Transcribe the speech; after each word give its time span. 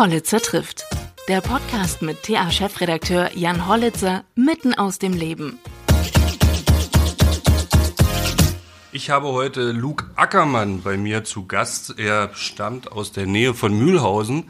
Hollitzer 0.00 0.40
trifft. 0.40 0.86
Der 1.28 1.42
Podcast 1.42 2.00
mit 2.00 2.22
TA-Chefredakteur 2.22 3.36
Jan 3.36 3.68
Hollitzer 3.68 4.24
mitten 4.34 4.72
aus 4.72 4.98
dem 4.98 5.12
Leben. 5.12 5.58
Ich 8.92 9.10
habe 9.10 9.28
heute 9.28 9.72
Luke 9.72 10.06
Ackermann 10.16 10.80
bei 10.80 10.96
mir 10.96 11.24
zu 11.24 11.46
Gast. 11.46 11.98
Er 11.98 12.30
stammt 12.32 12.90
aus 12.90 13.12
der 13.12 13.26
Nähe 13.26 13.52
von 13.52 13.78
Mühlhausen 13.78 14.48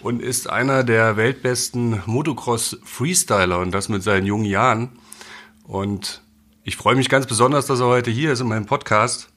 und 0.00 0.20
ist 0.20 0.50
einer 0.50 0.82
der 0.82 1.16
weltbesten 1.16 2.02
Motocross-Freestyler 2.06 3.60
und 3.60 3.70
das 3.70 3.88
mit 3.88 4.02
seinen 4.02 4.26
jungen 4.26 4.44
Jahren. 4.44 4.98
Und 5.62 6.20
ich 6.64 6.76
freue 6.76 6.96
mich 6.96 7.08
ganz 7.08 7.26
besonders, 7.26 7.66
dass 7.66 7.78
er 7.78 7.86
heute 7.86 8.10
hier 8.10 8.32
ist 8.32 8.40
in 8.40 8.48
meinem 8.48 8.66
Podcast. 8.66 9.28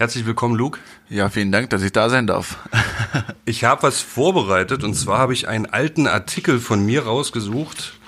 Herzlich 0.00 0.24
willkommen, 0.24 0.54
Luke. 0.54 0.80
Ja, 1.10 1.28
vielen 1.28 1.52
Dank, 1.52 1.68
dass 1.68 1.82
ich 1.82 1.92
da 1.92 2.08
sein 2.08 2.26
darf. 2.26 2.56
ich 3.44 3.64
habe 3.64 3.82
was 3.82 4.00
vorbereitet 4.00 4.82
und 4.82 4.94
zwar 4.94 5.18
habe 5.18 5.34
ich 5.34 5.46
einen 5.46 5.66
alten 5.66 6.06
Artikel 6.06 6.58
von 6.58 6.86
mir 6.86 7.04
rausgesucht 7.04 7.98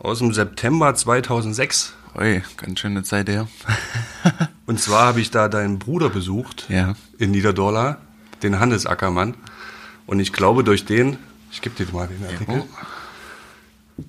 aus 0.00 0.18
dem 0.18 0.32
September 0.32 0.92
2006. 0.92 1.94
Ui, 2.18 2.42
ganz 2.56 2.80
schöne 2.80 3.04
Zeit 3.04 3.28
her. 3.28 3.46
und 4.66 4.80
zwar 4.80 5.06
habe 5.06 5.20
ich 5.20 5.30
da 5.30 5.48
deinen 5.48 5.78
Bruder 5.78 6.08
besucht 6.08 6.66
ja. 6.68 6.96
in 7.16 7.30
Niederdorla, 7.30 7.98
den 8.42 8.58
Hannes 8.58 8.86
Ackermann. 8.86 9.34
Und 10.08 10.18
ich 10.18 10.32
glaube, 10.32 10.64
durch 10.64 10.84
den, 10.84 11.16
ich 11.52 11.62
gebe 11.62 11.76
dir 11.76 11.92
mal 11.92 12.08
den 12.08 12.26
Artikel. 12.26 12.56
Ja. 12.56 12.64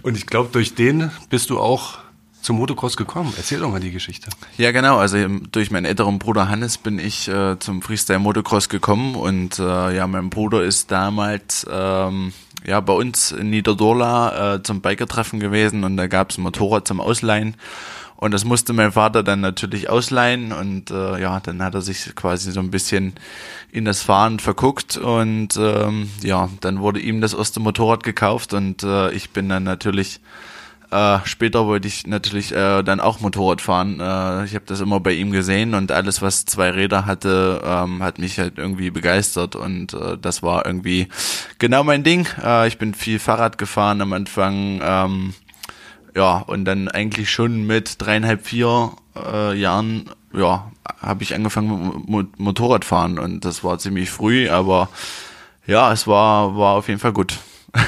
Und 0.01 0.17
ich 0.17 0.26
glaube, 0.26 0.49
durch 0.51 0.73
den 0.73 1.12
bist 1.29 1.51
du 1.51 1.59
auch 1.59 1.99
zum 2.41 2.57
Motocross 2.57 2.97
gekommen? 2.97 3.33
Erzähl 3.37 3.59
doch 3.59 3.71
mal 3.71 3.79
die 3.79 3.91
Geschichte. 3.91 4.29
Ja, 4.57 4.71
genau. 4.71 4.97
Also 4.97 5.17
durch 5.51 5.71
meinen 5.71 5.85
älteren 5.85 6.19
Bruder 6.19 6.49
Hannes 6.49 6.77
bin 6.77 6.99
ich 6.99 7.27
äh, 7.27 7.57
zum 7.59 7.81
Freestyle 7.81 8.19
Motocross 8.19 8.69
gekommen 8.69 9.15
und 9.15 9.59
äh, 9.59 9.95
ja, 9.95 10.07
mein 10.07 10.29
Bruder 10.29 10.63
ist 10.63 10.91
damals 10.91 11.65
ähm, 11.71 12.33
ja 12.65 12.79
bei 12.79 12.93
uns 12.93 13.31
in 13.31 13.49
Niederdorla 13.49 14.55
äh, 14.55 14.63
zum 14.63 14.81
Bikertreffen 14.81 15.39
gewesen 15.39 15.83
und 15.83 15.98
da 15.98 16.07
gab 16.07 16.31
es 16.31 16.37
ein 16.37 16.43
Motorrad 16.43 16.87
zum 16.87 16.99
Ausleihen. 16.99 17.55
Und 18.21 18.35
das 18.35 18.45
musste 18.45 18.71
mein 18.73 18.91
Vater 18.91 19.23
dann 19.23 19.41
natürlich 19.41 19.89
ausleihen 19.89 20.53
und 20.53 20.91
äh, 20.91 21.20
ja, 21.20 21.39
dann 21.39 21.63
hat 21.63 21.73
er 21.73 21.81
sich 21.81 22.13
quasi 22.13 22.51
so 22.51 22.59
ein 22.59 22.70
bisschen 22.70 23.13
in 23.71 23.83
das 23.83 24.03
Fahren 24.03 24.37
verguckt 24.37 24.95
und 24.95 25.57
ähm, 25.57 26.07
ja, 26.21 26.48
dann 26.59 26.81
wurde 26.81 26.99
ihm 26.99 27.20
das 27.20 27.33
erste 27.33 27.59
Motorrad 27.59 28.03
gekauft 28.03 28.53
und 28.53 28.83
äh, 28.83 29.11
ich 29.11 29.31
bin 29.31 29.49
dann 29.49 29.63
natürlich 29.63 30.20
äh, 30.91 31.20
später 31.23 31.65
wollte 31.67 31.87
ich 31.87 32.05
natürlich 32.05 32.51
äh, 32.51 32.84
dann 32.84 32.99
auch 32.99 33.21
Motorrad 33.21 33.61
fahren. 33.61 33.99
Äh, 33.99 34.45
ich 34.45 34.55
habe 34.55 34.65
das 34.65 34.81
immer 34.81 34.99
bei 34.99 35.13
ihm 35.13 35.31
gesehen 35.31 35.73
und 35.73 35.91
alles, 35.91 36.21
was 36.21 36.45
zwei 36.45 36.70
Räder 36.70 37.05
hatte, 37.05 37.61
ähm, 37.63 38.03
hat 38.03 38.20
mich 38.20 38.37
halt 38.39 38.57
irgendwie 38.57 38.91
begeistert 38.91 39.55
und 39.55 39.93
äh, 39.93 40.17
das 40.17 40.43
war 40.43 40.65
irgendwie 40.65 41.07
genau 41.59 41.83
mein 41.83 42.03
Ding. 42.03 42.27
Äh, 42.43 42.67
ich 42.67 42.77
bin 42.77 42.93
viel 42.93 43.20
Fahrrad 43.20 43.57
gefahren 43.57 44.01
am 44.01 44.13
Anfang. 44.13 44.81
Ähm, 44.83 45.33
ja, 46.15 46.39
und 46.39 46.65
dann 46.65 46.89
eigentlich 46.89 47.31
schon 47.31 47.65
mit 47.65 48.01
dreieinhalb, 48.01 48.45
vier 48.45 48.91
äh, 49.15 49.57
Jahren, 49.57 50.09
ja, 50.33 50.71
habe 51.01 51.23
ich 51.23 51.33
angefangen 51.33 52.03
mit 52.07 52.39
Motorradfahren 52.39 53.17
und 53.17 53.45
das 53.45 53.63
war 53.63 53.79
ziemlich 53.79 54.09
früh, 54.09 54.49
aber 54.49 54.89
ja, 55.67 55.91
es 55.93 56.07
war, 56.07 56.57
war 56.57 56.76
auf 56.76 56.87
jeden 56.89 56.99
Fall 56.99 57.13
gut. 57.13 57.37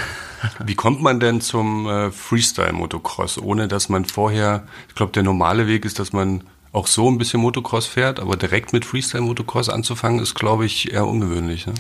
Wie 0.65 0.75
kommt 0.75 1.01
man 1.01 1.19
denn 1.19 1.41
zum 1.41 1.87
äh, 1.87 2.11
Freestyle-Motocross, 2.11 3.37
ohne 3.37 3.67
dass 3.67 3.89
man 3.89 4.05
vorher, 4.05 4.63
ich 4.89 4.95
glaube, 4.95 5.11
der 5.11 5.23
normale 5.23 5.67
Weg 5.67 5.85
ist, 5.85 5.99
dass 5.99 6.13
man 6.13 6.43
auch 6.73 6.87
so 6.87 7.07
ein 7.07 7.19
bisschen 7.19 7.39
Motocross 7.39 7.85
fährt, 7.85 8.19
aber 8.19 8.35
direkt 8.35 8.73
mit 8.73 8.83
Freestyle-Motocross 8.83 9.69
anzufangen, 9.69 10.19
ist, 10.19 10.33
glaube 10.33 10.65
ich, 10.65 10.91
eher 10.91 11.05
ungewöhnlich. 11.05 11.67
Ne? 11.67 11.75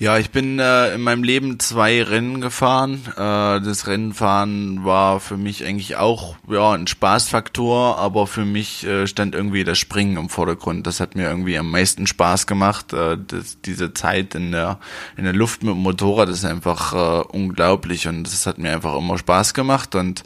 Ja, 0.00 0.18
ich 0.18 0.30
bin 0.30 0.58
äh, 0.58 0.94
in 0.94 1.00
meinem 1.00 1.22
Leben 1.22 1.60
zwei 1.60 2.02
Rennen 2.02 2.40
gefahren. 2.40 3.02
Äh, 3.12 3.60
das 3.60 3.86
Rennenfahren 3.86 4.84
war 4.84 5.20
für 5.20 5.36
mich 5.36 5.64
eigentlich 5.64 5.94
auch 5.94 6.34
ja 6.48 6.72
ein 6.72 6.88
Spaßfaktor, 6.88 7.98
aber 7.98 8.26
für 8.26 8.44
mich 8.44 8.84
äh, 8.84 9.06
stand 9.06 9.36
irgendwie 9.36 9.62
das 9.62 9.78
Springen 9.78 10.16
im 10.16 10.28
Vordergrund. 10.28 10.88
Das 10.88 10.98
hat 10.98 11.14
mir 11.14 11.28
irgendwie 11.28 11.56
am 11.56 11.70
meisten 11.70 12.08
Spaß 12.08 12.48
gemacht. 12.48 12.92
Äh, 12.92 13.18
das, 13.24 13.58
diese 13.64 13.94
Zeit 13.94 14.34
in 14.34 14.50
der 14.50 14.80
in 15.16 15.22
der 15.22 15.34
Luft 15.34 15.62
mit 15.62 15.72
dem 15.72 15.82
Motorrad 15.82 16.28
ist 16.28 16.44
einfach 16.44 16.92
äh, 16.92 17.24
unglaublich 17.28 18.08
und 18.08 18.24
das 18.24 18.44
hat 18.46 18.58
mir 18.58 18.72
einfach 18.72 18.96
immer 18.96 19.18
Spaß 19.18 19.54
gemacht 19.54 19.94
und 19.94 20.24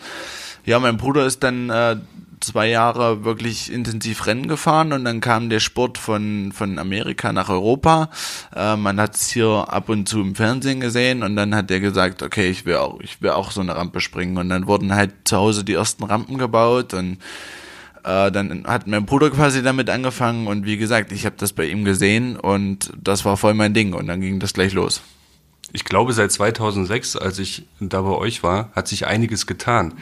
ja, 0.64 0.80
mein 0.80 0.96
Bruder 0.96 1.24
ist 1.26 1.44
dann 1.44 1.70
äh, 1.70 1.96
zwei 2.40 2.68
Jahre 2.68 3.24
wirklich 3.24 3.72
intensiv 3.72 4.26
Rennen 4.26 4.48
gefahren 4.48 4.92
und 4.92 5.04
dann 5.04 5.20
kam 5.20 5.48
der 5.50 5.60
Sport 5.60 5.98
von, 5.98 6.52
von 6.52 6.78
Amerika 6.78 7.32
nach 7.32 7.48
Europa. 7.48 8.10
Äh, 8.54 8.76
man 8.76 9.00
hat 9.00 9.16
es 9.16 9.30
hier 9.30 9.66
ab 9.68 9.88
und 9.88 10.08
zu 10.08 10.20
im 10.20 10.34
Fernsehen 10.34 10.80
gesehen 10.80 11.22
und 11.22 11.36
dann 11.36 11.54
hat 11.54 11.70
er 11.70 11.80
gesagt, 11.80 12.22
okay, 12.22 12.48
ich 12.48 12.66
will 12.66 12.76
auch, 12.76 13.00
ich 13.00 13.22
will 13.22 13.30
auch 13.30 13.50
so 13.50 13.60
eine 13.60 13.76
Rampe 13.76 14.00
springen. 14.00 14.36
Und 14.38 14.48
dann 14.48 14.66
wurden 14.66 14.94
halt 14.94 15.12
zu 15.24 15.36
Hause 15.36 15.64
die 15.64 15.74
ersten 15.74 16.04
Rampen 16.04 16.38
gebaut 16.38 16.94
und 16.94 17.18
äh, 18.04 18.30
dann 18.30 18.64
hat 18.66 18.86
mein 18.86 19.04
Bruder 19.04 19.30
quasi 19.30 19.62
damit 19.62 19.90
angefangen 19.90 20.46
und 20.46 20.64
wie 20.64 20.76
gesagt, 20.76 21.12
ich 21.12 21.26
habe 21.26 21.36
das 21.38 21.52
bei 21.52 21.66
ihm 21.66 21.84
gesehen 21.84 22.36
und 22.36 22.92
das 22.96 23.24
war 23.24 23.36
voll 23.36 23.54
mein 23.54 23.74
Ding 23.74 23.94
und 23.94 24.06
dann 24.06 24.20
ging 24.20 24.38
das 24.38 24.52
gleich 24.52 24.72
los. 24.72 25.02
Ich 25.72 25.84
glaube, 25.84 26.12
seit 26.12 26.30
2006, 26.30 27.16
als 27.16 27.38
ich 27.38 27.66
da 27.80 28.02
bei 28.02 28.10
euch 28.10 28.42
war, 28.42 28.70
hat 28.74 28.86
sich 28.88 29.06
einiges 29.06 29.46
getan. 29.46 29.94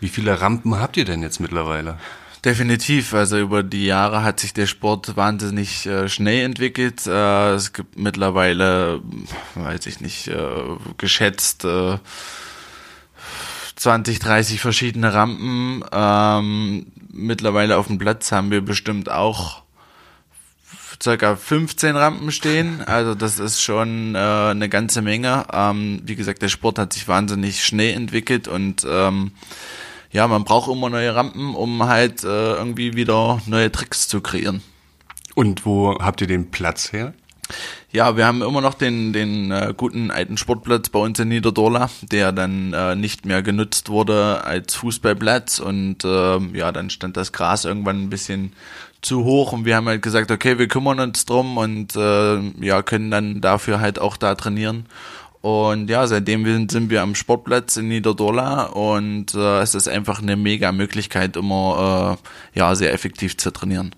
Wie 0.00 0.08
viele 0.08 0.40
Rampen 0.40 0.78
habt 0.78 0.96
ihr 0.96 1.04
denn 1.04 1.22
jetzt 1.22 1.40
mittlerweile? 1.40 1.98
Definitiv. 2.44 3.12
Also 3.14 3.38
über 3.38 3.62
die 3.62 3.86
Jahre 3.86 4.22
hat 4.22 4.40
sich 4.40 4.52
der 4.52 4.66
Sport 4.66 5.16
wahnsinnig 5.16 5.86
äh, 5.86 6.08
schnell 6.08 6.44
entwickelt. 6.44 7.06
Äh, 7.06 7.54
es 7.54 7.72
gibt 7.72 7.98
mittlerweile, 7.98 9.00
weiß 9.54 9.86
ich 9.86 10.00
nicht, 10.00 10.28
äh, 10.28 10.36
geschätzt 10.96 11.64
äh, 11.64 11.98
20, 13.76 14.18
30 14.20 14.60
verschiedene 14.60 15.12
Rampen. 15.12 15.84
Ähm, 15.90 16.86
mittlerweile 17.10 17.78
auf 17.78 17.88
dem 17.88 17.98
Platz 17.98 18.30
haben 18.32 18.50
wir 18.50 18.60
bestimmt 18.60 19.10
auch 19.10 19.62
circa 21.02 21.36
15 21.36 21.96
Rampen 21.96 22.32
stehen. 22.32 22.82
Also 22.82 23.14
das 23.14 23.38
ist 23.38 23.60
schon 23.60 24.14
äh, 24.14 24.18
eine 24.18 24.68
ganze 24.68 25.02
Menge. 25.02 25.46
Ähm, 25.52 26.00
wie 26.04 26.16
gesagt, 26.16 26.42
der 26.42 26.48
Sport 26.48 26.78
hat 26.78 26.92
sich 26.92 27.08
wahnsinnig 27.08 27.64
schnell 27.64 27.94
entwickelt 27.94 28.48
und 28.48 28.86
ähm, 28.88 29.32
ja, 30.16 30.26
man 30.26 30.44
braucht 30.44 30.70
immer 30.70 30.88
neue 30.88 31.14
Rampen, 31.14 31.54
um 31.54 31.82
halt 31.82 32.24
äh, 32.24 32.54
irgendwie 32.54 32.94
wieder 32.96 33.38
neue 33.44 33.70
Tricks 33.70 34.08
zu 34.08 34.22
kreieren. 34.22 34.62
Und 35.34 35.66
wo 35.66 35.98
habt 35.98 36.22
ihr 36.22 36.26
den 36.26 36.50
Platz 36.50 36.90
her? 36.90 37.12
Ja, 37.92 38.16
wir 38.16 38.26
haben 38.26 38.40
immer 38.40 38.62
noch 38.62 38.72
den, 38.72 39.12
den 39.12 39.50
äh, 39.50 39.74
guten 39.76 40.10
alten 40.10 40.38
Sportplatz 40.38 40.88
bei 40.88 41.00
uns 41.00 41.18
in 41.18 41.28
Niederdorla, 41.28 41.90
der 42.00 42.32
dann 42.32 42.72
äh, 42.72 42.96
nicht 42.96 43.26
mehr 43.26 43.42
genutzt 43.42 43.90
wurde 43.90 44.42
als 44.42 44.74
Fußballplatz 44.76 45.58
und 45.58 46.02
äh, 46.02 46.38
ja, 46.56 46.72
dann 46.72 46.88
stand 46.88 47.18
das 47.18 47.32
Gras 47.32 47.66
irgendwann 47.66 48.04
ein 48.04 48.10
bisschen 48.10 48.54
zu 49.02 49.22
hoch 49.22 49.52
und 49.52 49.66
wir 49.66 49.76
haben 49.76 49.86
halt 49.86 50.00
gesagt, 50.00 50.30
okay, 50.30 50.58
wir 50.58 50.66
kümmern 50.66 50.98
uns 50.98 51.26
drum 51.26 51.58
und 51.58 51.94
äh, 51.94 52.40
ja, 52.64 52.80
können 52.80 53.10
dann 53.10 53.42
dafür 53.42 53.80
halt 53.80 53.98
auch 53.98 54.16
da 54.16 54.34
trainieren 54.34 54.86
und 55.46 55.88
ja, 55.88 56.08
seitdem 56.08 56.68
sind 56.68 56.90
wir 56.90 57.02
am 57.02 57.14
Sportplatz 57.14 57.76
in 57.76 57.86
Niederdorla 57.86 58.64
und 58.64 59.32
äh, 59.32 59.60
es 59.60 59.76
ist 59.76 59.86
einfach 59.86 60.20
eine 60.20 60.34
mega 60.34 60.72
Möglichkeit, 60.72 61.36
immer 61.36 62.18
äh, 62.18 62.58
ja, 62.58 62.74
sehr 62.74 62.92
effektiv 62.92 63.36
zu 63.36 63.52
trainieren. 63.52 63.94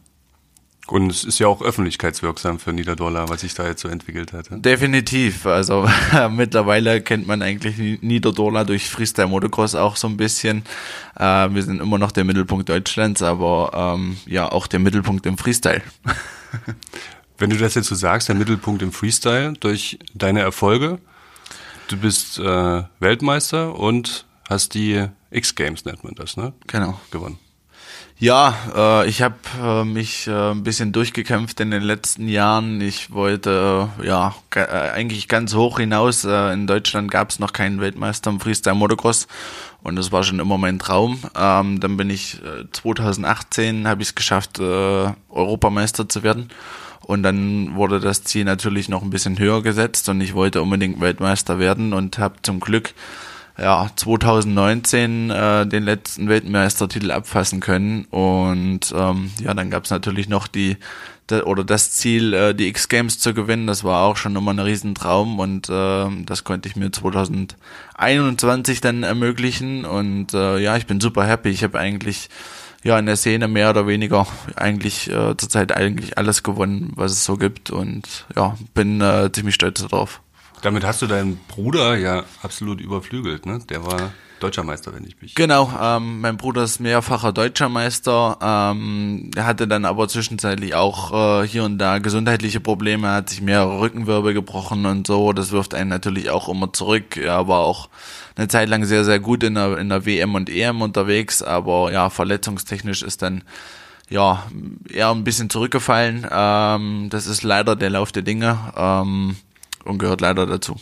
Und 0.89 1.11
es 1.11 1.25
ist 1.25 1.39
ja 1.39 1.47
auch 1.47 1.63
öffentlichkeitswirksam 1.63 2.59
für 2.59 2.75
Niederdorla, 2.75 3.31
was 3.31 3.41
sich 3.41 3.55
da 3.55 3.67
jetzt 3.67 3.81
so 3.81 3.89
entwickelt 3.89 4.35
hat. 4.35 4.49
Definitiv. 4.51 5.47
Also 5.47 5.89
mittlerweile 6.31 7.01
kennt 7.01 7.27
man 7.27 7.41
eigentlich 7.41 8.03
Niederdorla 8.03 8.65
durch 8.65 8.91
Freestyle 8.91 9.29
Motocross 9.29 9.75
auch 9.75 9.97
so 9.97 10.07
ein 10.07 10.19
bisschen. 10.19 10.65
Äh, 11.19 11.49
wir 11.49 11.63
sind 11.63 11.81
immer 11.81 11.97
noch 11.97 12.13
der 12.13 12.25
Mittelpunkt 12.25 12.69
Deutschlands, 12.69 13.23
aber 13.23 13.97
ähm, 13.97 14.19
ja 14.27 14.53
auch 14.53 14.67
der 14.67 14.81
Mittelpunkt 14.81 15.25
im 15.25 15.39
Freestyle. 15.39 15.81
Wenn 17.39 17.49
du 17.49 17.57
das 17.57 17.75
jetzt 17.75 17.89
so 17.89 17.95
sagst, 17.95 18.29
der 18.29 18.37
Mittelpunkt 18.37 18.83
im 18.83 18.93
Freestyle 18.93 19.55
durch 19.55 19.99
deine 20.13 20.41
Erfolge, 20.41 20.99
Du 21.89 21.97
bist 21.97 22.39
äh, 22.39 22.83
Weltmeister 23.01 23.75
und 23.75 24.27
hast 24.47 24.75
die 24.75 25.07
X-Games, 25.31 25.87
nennt 25.87 26.05
man 26.05 26.15
das, 26.15 26.37
ne? 26.37 26.53
Genau. 26.67 27.01
Gewonnen. 27.11 27.39
Ja, 28.19 28.55
äh, 28.77 29.09
ich 29.09 29.23
habe 29.23 29.37
äh, 29.63 29.85
mich 29.85 30.27
äh, 30.27 30.51
ein 30.51 30.65
bisschen 30.65 30.93
durchgekämpft 30.93 31.61
in 31.61 31.71
den 31.71 31.83
letzten 31.83 32.29
Jahren. 32.29 32.79
Ich 32.83 33.11
wollte 33.11 33.91
äh, 34.01 34.07
ja 34.07 34.35
äh, 34.55 34.61
eigentlich 34.61 35.29
ganz 35.29 35.55
hoch 35.55 35.79
hinaus. 35.79 36.25
Äh, 36.25 36.53
in 36.53 36.67
Deutschland 36.67 37.11
gab 37.11 37.31
es 37.31 37.39
noch 37.39 37.55
keinen 37.55 37.81
Weltmeister 37.81 38.29
im 38.29 38.39
Freestyle 38.39 38.77
Motocross 38.77 39.27
und 39.83 39.97
das 39.97 40.13
war 40.13 40.25
schon 40.25 40.41
immer 40.41 40.59
mein 40.59 40.79
Traum. 40.79 41.23
Ähm, 41.35 41.81
dann 41.81 41.97
bin 41.97 42.11
ich 42.11 42.43
äh, 42.43 42.71
2018 42.71 43.89
habe 43.89 44.03
ich 44.03 44.09
es 44.09 44.15
geschafft, 44.15 44.61
Europameister 44.61 46.07
zu 46.07 46.23
werden 46.23 46.51
und 47.03 47.23
dann 47.23 47.75
wurde 47.75 48.01
das 48.01 48.25
Ziel 48.25 48.45
natürlich 48.45 48.89
noch 48.89 49.03
ein 49.03 49.11
bisschen 49.11 49.39
höher 49.39 49.63
gesetzt 49.63 50.09
und 50.09 50.21
ich 50.21 50.35
wollte 50.35 50.63
unbedingt 50.63 51.01
Weltmeister 51.01 51.59
werden 51.59 51.93
und 51.93 52.19
habe 52.19 52.37
zum 52.43 52.61
Glück 52.61 52.95
ja 53.59 53.91
2019 53.95 55.31
äh, 55.31 55.67
den 55.67 55.83
letzten 55.83 56.29
Weltmeistertitel 56.29 57.11
abfassen 57.11 57.61
können. 57.61 58.05
Und 58.07 58.93
ähm, 58.95 59.31
ja, 59.41 59.55
dann 59.55 59.71
gab 59.71 59.85
es 59.85 59.91
natürlich 59.91 60.29
noch 60.29 60.47
die 60.47 60.77
oder 61.45 61.63
das 61.63 61.93
Ziel, 61.93 62.33
äh, 62.33 62.55
die 62.55 62.69
X-Games 62.69 63.19
zu 63.19 63.35
gewinnen. 63.35 63.67
Das 63.67 63.85
war 63.85 64.07
auch 64.07 64.17
schon 64.17 64.35
immer 64.35 64.53
ein 64.53 64.59
Riesentraum 64.59 65.39
und 65.39 65.69
äh, 65.69 66.07
das 66.25 66.45
konnte 66.45 66.69
ich 66.69 66.77
mir 66.77 66.91
2021 66.91 68.81
dann 68.81 69.03
ermöglichen. 69.03 69.85
Und 69.85 70.33
äh, 70.33 70.59
ja, 70.59 70.77
ich 70.77 70.87
bin 70.87 71.01
super 71.01 71.27
happy. 71.27 71.51
Ich 71.51 71.63
habe 71.65 71.79
eigentlich 71.79 72.31
ja 72.85 72.99
in 72.99 73.07
der 73.07 73.17
Szene 73.17 73.49
mehr 73.49 73.71
oder 73.71 73.87
weniger 73.87 74.27
eigentlich 74.57 75.11
äh, 75.11 75.37
zurzeit 75.37 75.73
eigentlich 75.73 76.19
alles 76.19 76.43
gewonnen, 76.43 76.93
was 76.95 77.13
es 77.13 77.25
so 77.25 77.37
gibt. 77.37 77.71
Und 77.71 78.27
ja, 78.37 78.57
bin 78.75 79.01
äh, 79.01 79.31
ziemlich 79.33 79.55
stolz 79.55 79.83
darauf. 79.83 80.21
Damit 80.63 80.85
hast 80.85 81.03
du 81.03 81.07
deinen 81.07 81.39
Bruder 81.49 81.97
ja 81.97 82.25
absolut 82.43 82.81
überflügelt, 82.81 83.47
ne? 83.47 83.61
Der 83.69 83.85
war 83.85 84.13
deutscher 84.41 84.63
Meister, 84.63 84.95
wenn 84.95 85.05
ich 85.05 85.21
mich. 85.21 85.35
Genau, 85.35 85.73
ähm, 85.81 86.21
mein 86.21 86.37
Bruder 86.37 86.63
ist 86.63 86.81
mehrfacher 86.81 87.33
deutscher 87.33 87.69
Meister. 87.69 88.39
Ähm, 88.41 89.31
er 89.35 89.47
hatte 89.47 89.69
dann 89.69 89.85
aber 89.85 90.09
zwischenzeitlich 90.09 90.75
auch 90.75 91.43
äh, 91.43 91.47
hier 91.47 91.65
und 91.65 91.79
da 91.79 91.99
gesundheitliche 91.99 92.61
Probleme, 92.61 93.11
hat 93.11 93.31
sich 93.31 93.41
mehrere 93.41 93.81
Rückenwirbel 93.81 94.35
gebrochen 94.35 94.87
und 94.87 95.07
so. 95.07 95.33
Das 95.33 95.53
wirft 95.53 95.75
einen 95.75 95.91
natürlich 95.91 96.31
auch 96.31 96.49
immer 96.49 96.73
zurück. 96.73 97.17
Er 97.17 97.49
war 97.49 97.61
auch 97.61 97.89
eine 98.37 98.49
Zeit 98.49 98.69
lang 98.69 98.85
sehr, 98.85 99.05
sehr 99.05 99.21
gut 99.21 99.43
in 99.43 99.55
der, 99.55 99.79
in 99.79 99.89
der 99.89 100.07
WM 100.07 100.35
und 100.35 100.49
EM 100.49 100.83
unterwegs, 100.83 101.43
aber 101.43 101.93
ja, 101.93 102.09
verletzungstechnisch 102.09 103.03
ist 103.03 103.23
dann 103.23 103.43
ja 104.09 104.47
eher 104.89 105.11
ein 105.11 105.25
bisschen 105.25 105.51
zurückgefallen. 105.51 106.27
Ähm, 106.31 107.09
das 107.11 107.27
ist 107.27 107.43
leider 107.43 107.77
der 107.77 107.91
Lauf 107.91 108.13
der 108.13 108.23
Dinge 108.23 108.59
ähm, 108.77 109.37
und 109.85 109.99
gehört 109.99 110.21
leider 110.21 110.47
dazu. 110.47 110.77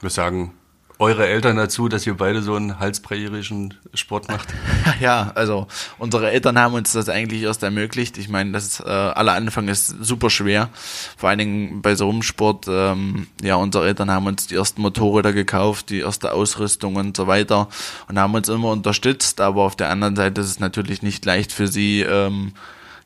Wir 0.00 0.10
sagen 0.10 0.52
eure 0.98 1.26
Eltern 1.26 1.56
dazu, 1.56 1.88
dass 1.88 2.06
ihr 2.06 2.14
beide 2.14 2.42
so 2.42 2.54
einen 2.54 2.78
halsbrecherischen 2.78 3.74
Sport 3.94 4.28
macht? 4.28 4.48
Ja, 5.00 5.32
also 5.34 5.66
unsere 5.98 6.30
Eltern 6.30 6.58
haben 6.58 6.74
uns 6.74 6.92
das 6.92 7.08
eigentlich 7.08 7.42
erst 7.42 7.62
ermöglicht. 7.62 8.16
Ich 8.16 8.28
meine, 8.28 8.52
das 8.52 8.80
äh, 8.80 8.84
aller 8.88 9.34
Anfang 9.34 9.68
ist 9.68 9.88
super 10.00 10.30
schwer, 10.30 10.70
vor 11.16 11.28
allen 11.28 11.38
Dingen 11.38 11.82
bei 11.82 11.96
so 11.96 12.08
einem 12.08 12.22
Sport. 12.22 12.66
Ähm, 12.68 13.26
ja, 13.42 13.56
unsere 13.56 13.86
Eltern 13.86 14.10
haben 14.10 14.26
uns 14.26 14.46
die 14.46 14.54
ersten 14.54 14.80
Motorräder 14.80 15.32
gekauft, 15.32 15.90
die 15.90 16.00
erste 16.00 16.32
Ausrüstung 16.32 16.96
und 16.96 17.16
so 17.16 17.26
weiter 17.26 17.68
und 18.08 18.18
haben 18.18 18.34
uns 18.34 18.48
immer 18.48 18.70
unterstützt. 18.70 19.40
Aber 19.40 19.64
auf 19.64 19.76
der 19.76 19.90
anderen 19.90 20.16
Seite 20.16 20.40
ist 20.40 20.48
es 20.48 20.60
natürlich 20.60 21.02
nicht 21.02 21.24
leicht 21.26 21.52
für 21.52 21.68
sie, 21.68 22.00
ähm, 22.00 22.52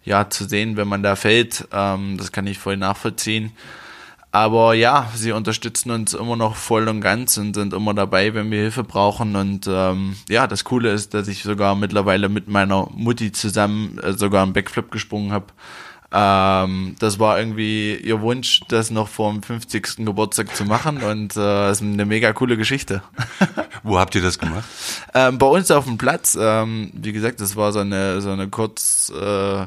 ja, 0.05 0.31
zu 0.31 0.45
sehen, 0.45 0.77
wenn 0.77 0.89
man 0.89 1.03
da 1.03 1.17
fällt. 1.17 1.67
Ähm, 1.73 2.17
das 2.19 2.31
kann 2.31 2.47
ich 2.47 2.59
voll 2.59 2.77
nachvollziehen. 2.77 3.53
Aber 4.33 4.75
ja, 4.75 5.11
sie 5.15 5.33
unterstützen 5.33 5.91
uns 5.91 6.15
immer 6.15 6.37
noch 6.37 6.55
voll 6.55 6.89
und 6.89 7.01
ganz 7.01 7.37
und 7.37 7.55
sind 7.55 7.73
immer 7.73 7.95
dabei, 7.95 8.33
wenn 8.33 8.51
wir 8.51 8.61
Hilfe 8.61 8.85
brauchen. 8.85 9.35
Und 9.35 9.67
ähm, 9.69 10.17
ja, 10.29 10.47
das 10.47 10.65
Coole 10.65 10.93
ist, 10.93 11.15
dass 11.15 11.27
ich 11.27 11.43
sogar 11.43 11.75
mittlerweile 11.75 12.29
mit 12.29 12.47
meiner 12.47 12.89
Mutti 12.93 13.33
zusammen 13.33 13.99
äh, 13.99 14.13
sogar 14.13 14.45
einen 14.45 14.53
Backflip 14.53 14.93
gesprungen 14.93 15.33
habe. 15.33 15.47
Ähm, 16.13 16.97
das 16.99 17.19
war 17.19 17.39
irgendwie 17.39 17.95
ihr 17.95 18.21
Wunsch, 18.21 18.61
das 18.69 18.91
noch 18.91 19.09
vor 19.09 19.33
dem 19.33 19.43
50. 19.43 20.05
Geburtstag 20.05 20.55
zu 20.57 20.65
machen 20.65 21.03
und 21.03 21.37
äh, 21.37 21.41
das 21.41 21.81
ist 21.81 21.87
eine 21.87 22.05
mega 22.05 22.33
coole 22.33 22.57
Geschichte. 22.57 23.03
Wo 23.85 23.99
habt 23.99 24.17
ihr 24.17 24.23
das 24.23 24.39
gemacht? 24.39 24.65
ähm, 25.15 25.39
bei 25.39 25.47
uns 25.47 25.71
auf 25.71 25.85
dem 25.85 25.99
Platz. 25.99 26.37
Ähm, 26.41 26.91
wie 26.95 27.13
gesagt, 27.13 27.41
das 27.41 27.55
war 27.55 27.73
so 27.73 27.79
eine 27.79 28.21
so 28.21 28.31
eine 28.31 28.49
kurz 28.49 29.11
äh, 29.11 29.67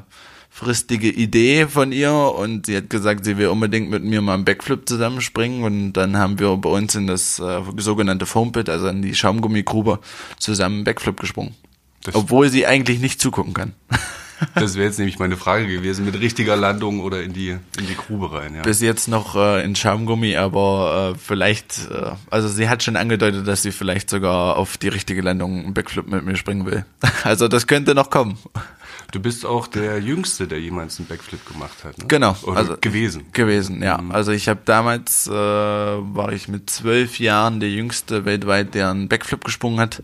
fristige 0.54 1.10
Idee 1.10 1.66
von 1.66 1.92
ihr 1.92 2.14
und 2.14 2.68
sie 2.68 2.78
hat 2.78 2.88
gesagt, 2.88 3.26
sie 3.26 3.38
will 3.38 3.48
unbedingt 3.48 3.90
mit 3.90 4.04
mir 4.04 4.22
mal 4.22 4.36
einen 4.36 4.46
Backflip 4.46 4.88
zusammenspringen 4.88 5.64
und 5.64 5.94
dann 5.94 6.16
haben 6.16 6.38
wir 6.38 6.56
bei 6.58 6.70
uns 6.70 6.94
in 6.94 7.08
das 7.08 7.40
äh, 7.40 7.62
sogenannte 7.78 8.28
Foampit, 8.28 8.70
also 8.70 8.88
in 8.88 9.02
die 9.02 9.16
Schaumgummigrube, 9.16 10.00
zusammen 10.38 10.76
einen 10.76 10.84
Backflip 10.84 11.20
gesprungen. 11.20 11.56
Das 12.04 12.14
Obwohl 12.14 12.50
sie 12.50 12.68
eigentlich 12.68 13.00
nicht 13.00 13.20
zugucken 13.20 13.54
kann. 13.54 13.74
Das 14.56 14.76
wäre 14.76 14.88
jetzt 14.88 14.98
nämlich 14.98 15.20
meine 15.20 15.38
Frage 15.38 15.68
gewesen, 15.68 16.04
mit 16.04 16.20
richtiger 16.20 16.58
Landung 16.58 17.00
oder 17.00 17.24
in 17.24 17.32
die, 17.32 17.52
in 17.52 17.88
die 17.88 17.96
Grube 17.96 18.34
rein. 18.34 18.56
Ja. 18.56 18.62
Bis 18.62 18.82
jetzt 18.82 19.08
noch 19.08 19.38
äh, 19.38 19.64
in 19.64 19.74
Schaumgummi, 19.74 20.36
aber 20.36 21.14
äh, 21.14 21.18
vielleicht, 21.18 21.90
äh, 21.90 22.12
also 22.30 22.50
sie 22.50 22.68
hat 22.68 22.84
schon 22.84 22.98
angedeutet, 22.98 23.48
dass 23.48 23.62
sie 23.62 23.72
vielleicht 23.72 24.10
sogar 24.10 24.58
auf 24.58 24.78
die 24.78 24.90
richtige 24.90 25.22
Landung 25.22 25.64
einen 25.64 25.74
Backflip 25.74 26.10
mit 26.10 26.26
mir 26.26 26.36
springen 26.36 26.66
will. 26.66 26.84
Also 27.24 27.48
das 27.48 27.68
könnte 27.68 27.96
noch 27.96 28.10
kommen. 28.10 28.38
Du 29.14 29.20
bist 29.20 29.46
auch 29.46 29.68
der 29.68 30.00
Jüngste, 30.00 30.48
der 30.48 30.60
jemals 30.60 30.98
einen 30.98 31.08
Backflip 31.08 31.48
gemacht 31.48 31.84
hat. 31.84 32.00
Ne? 32.00 32.06
Genau. 32.08 32.36
Oder 32.42 32.58
also 32.58 32.78
gewesen. 32.82 33.28
Gewesen, 33.32 33.84
ja. 33.84 34.00
Mhm. 34.00 34.12
Also 34.12 34.32
ich 34.32 34.50
habe 34.50 34.62
damals, 34.66 35.28
äh, 35.28 35.32
war 35.32 36.34
ich 36.34 36.48
mit 36.48 36.72
zwölf 36.72 37.20
Jahren 37.20 37.60
der 37.60 37.70
Jüngste 37.70 38.26
weltweit, 38.26 38.74
der 38.74 38.90
einen 38.90 39.10
Backflip 39.10 39.46
gesprungen 39.46 39.80
hat. 39.80 40.02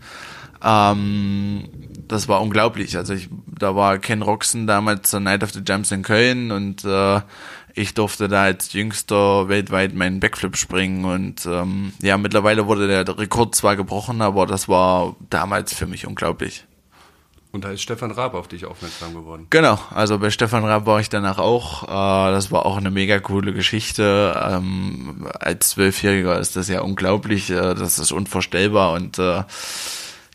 Ähm, 0.62 1.64
das 2.06 2.28
war 2.28 2.40
unglaublich. 2.40 2.96
Also 2.96 3.14
ich, 3.14 3.28
da 3.58 3.74
war 3.74 3.98
Ken 3.98 4.22
Roxon 4.22 4.68
damals 4.68 5.10
zur 5.10 5.18
Night 5.18 5.42
of 5.42 5.50
the 5.50 5.62
Jumps 5.66 5.90
in 5.90 6.02
Köln 6.02 6.52
und 6.52 6.84
äh, 6.84 7.20
ich 7.74 7.94
durfte 7.94 8.28
da 8.28 8.44
als 8.44 8.72
Jüngster 8.72 9.48
weltweit 9.48 9.92
meinen 9.92 10.20
Backflip 10.20 10.56
springen 10.56 11.04
und 11.04 11.46
ähm, 11.46 11.94
ja, 12.00 12.16
mittlerweile 12.16 12.68
wurde 12.68 12.86
der 12.86 13.18
Rekord 13.18 13.56
zwar 13.56 13.74
gebrochen, 13.74 14.22
aber 14.22 14.46
das 14.46 14.68
war 14.68 15.16
damals 15.30 15.74
für 15.74 15.88
mich 15.88 16.06
unglaublich. 16.06 16.64
Und 17.52 17.64
da 17.64 17.70
ist 17.72 17.82
Stefan 17.82 18.12
Raab 18.12 18.34
auf 18.34 18.46
dich 18.46 18.64
aufmerksam 18.64 19.12
geworden. 19.12 19.48
Genau, 19.50 19.78
also 19.90 20.18
bei 20.18 20.30
Stefan 20.30 20.64
Raab 20.64 20.86
war 20.86 21.00
ich 21.00 21.08
danach 21.08 21.38
auch. 21.38 21.82
Äh, 21.82 22.32
das 22.32 22.52
war 22.52 22.64
auch 22.64 22.76
eine 22.76 22.92
mega 22.92 23.18
coole 23.18 23.52
Geschichte. 23.52 24.40
Ähm, 24.40 25.26
als 25.40 25.70
Zwölfjähriger 25.70 26.38
ist 26.38 26.54
das 26.54 26.68
ja 26.68 26.82
unglaublich, 26.82 27.50
äh, 27.50 27.74
das 27.74 27.98
ist 27.98 28.12
unvorstellbar 28.12 28.92
und 28.92 29.18
äh, 29.18 29.42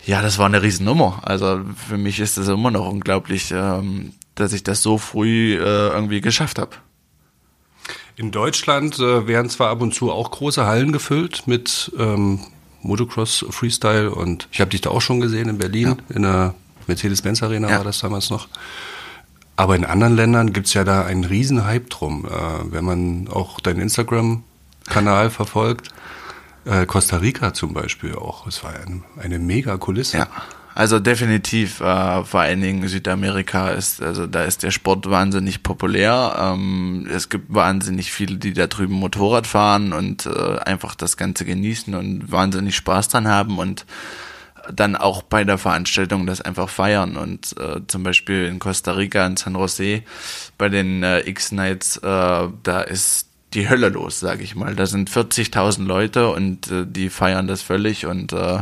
ja, 0.06 0.22
das 0.22 0.38
war 0.38 0.46
eine 0.46 0.62
Riesennummer. 0.62 1.22
Also 1.24 1.62
für 1.88 1.98
mich 1.98 2.20
ist 2.20 2.38
das 2.38 2.50
immer 2.50 2.70
noch 2.70 2.88
unglaublich, 2.90 3.52
ähm, 3.52 4.14
dass 4.36 4.52
ich 4.52 4.64
das 4.64 4.84
so 4.84 4.98
früh 4.98 5.56
irgendwie 5.56 6.20
geschafft 6.20 6.60
habe. 6.60 6.76
In 8.18 8.32
Deutschland 8.32 9.00
werden 9.00 9.50
zwar 9.50 9.70
ab 9.70 9.82
und 9.82 9.94
zu 9.94 10.12
auch 10.12 10.30
große 10.32 10.66
Hallen 10.66 10.92
gefüllt 10.92 11.48
mit 11.48 11.92
ähm, 11.98 12.42
Motocross 12.82 13.46
Freestyle 13.50 14.12
und 14.12 14.50
ich 14.52 14.60
habe 14.60 14.72
dich 14.72 14.82
da 14.82 14.90
auch 14.90 15.02
schon 15.02 15.22
gesehen 15.22 15.48
in 15.48 15.58
Berlin 15.58 15.96
ja. 16.10 16.16
in 16.16 16.22
der 16.24 16.56
Mercedes-Benz 16.88 17.44
Arena 17.44 17.70
ja. 17.70 17.78
war 17.78 17.84
das 17.84 18.00
damals 18.00 18.30
noch. 18.30 18.48
Aber 19.58 19.76
in 19.76 19.86
anderen 19.86 20.16
Ländern 20.16 20.54
gibt 20.54 20.68
es 20.68 20.74
ja 20.74 20.84
da 20.84 21.06
einen 21.06 21.24
riesen 21.24 21.66
Hype 21.66 21.90
drum. 21.90 22.26
Äh, 22.26 22.72
wenn 22.72 22.84
man 22.84 23.28
auch 23.30 23.60
deinen 23.60 23.82
Instagram-Kanal 23.82 25.30
verfolgt, 25.30 25.90
äh, 26.66 26.86
Costa 26.86 27.18
Rica 27.18 27.54
zum 27.54 27.74
Beispiel 27.74 28.16
auch, 28.16 28.48
es 28.48 28.64
war 28.64 28.74
eine, 28.74 29.04
eine 29.22 29.40
mega 29.40 29.78
Kulisse. 29.78 30.18
Ja. 30.18 30.28
Also 30.74 31.00
definitiv, 31.00 31.80
äh, 31.80 32.26
vor 32.26 32.42
allen 32.42 32.60
Dingen 32.60 32.86
Südamerika 32.90 33.70
ist, 33.70 34.02
also 34.02 34.28
da 34.28 34.44
ist 34.44 34.62
der 34.62 34.72
Sport 34.72 35.10
wahnsinnig 35.10 35.64
populär. 35.64 36.36
Ähm, 36.38 37.08
es 37.10 37.30
gibt 37.30 37.46
wahnsinnig 37.54 38.12
viele, 38.12 38.36
die 38.36 38.52
da 38.52 38.68
drüben 38.68 38.96
Motorrad 38.96 39.48
fahren 39.48 39.94
und 39.94 40.26
äh, 40.26 40.58
einfach 40.66 40.96
das 40.96 41.16
Ganze 41.16 41.46
genießen 41.46 41.96
und 41.96 42.30
wahnsinnig 42.30 42.76
Spaß 42.76 43.08
dran 43.08 43.30
haben 43.30 43.58
und 43.58 43.86
dann 44.74 44.96
auch 44.96 45.22
bei 45.22 45.44
der 45.44 45.58
Veranstaltung 45.58 46.26
das 46.26 46.42
einfach 46.42 46.70
feiern 46.70 47.18
und 47.18 47.56
äh, 47.60 47.82
zum 47.88 48.04
Beispiel 48.04 48.46
in 48.46 48.60
Costa 48.60 48.94
Rica 48.94 49.26
in 49.26 49.38
San 49.38 49.56
Jose 49.56 50.04
bei 50.58 50.70
den 50.70 51.04
äh, 51.04 51.28
X-Nights, 51.28 51.98
äh, 51.98 52.02
da 52.02 52.82
ist 52.82 53.30
die 53.54 53.70
Hölle 53.70 53.90
los, 53.90 54.20
sage 54.20 54.44
ich 54.44 54.56
mal. 54.56 54.76
Da 54.76 54.86
sind 54.86 55.10
40.000 55.10 55.86
Leute 55.86 56.30
und 56.30 56.70
äh, 56.72 56.86
die 56.86 57.10
feiern 57.10 57.48
das 57.48 57.62
völlig 57.62 58.06
und 58.06 58.34
äh, 58.34 58.60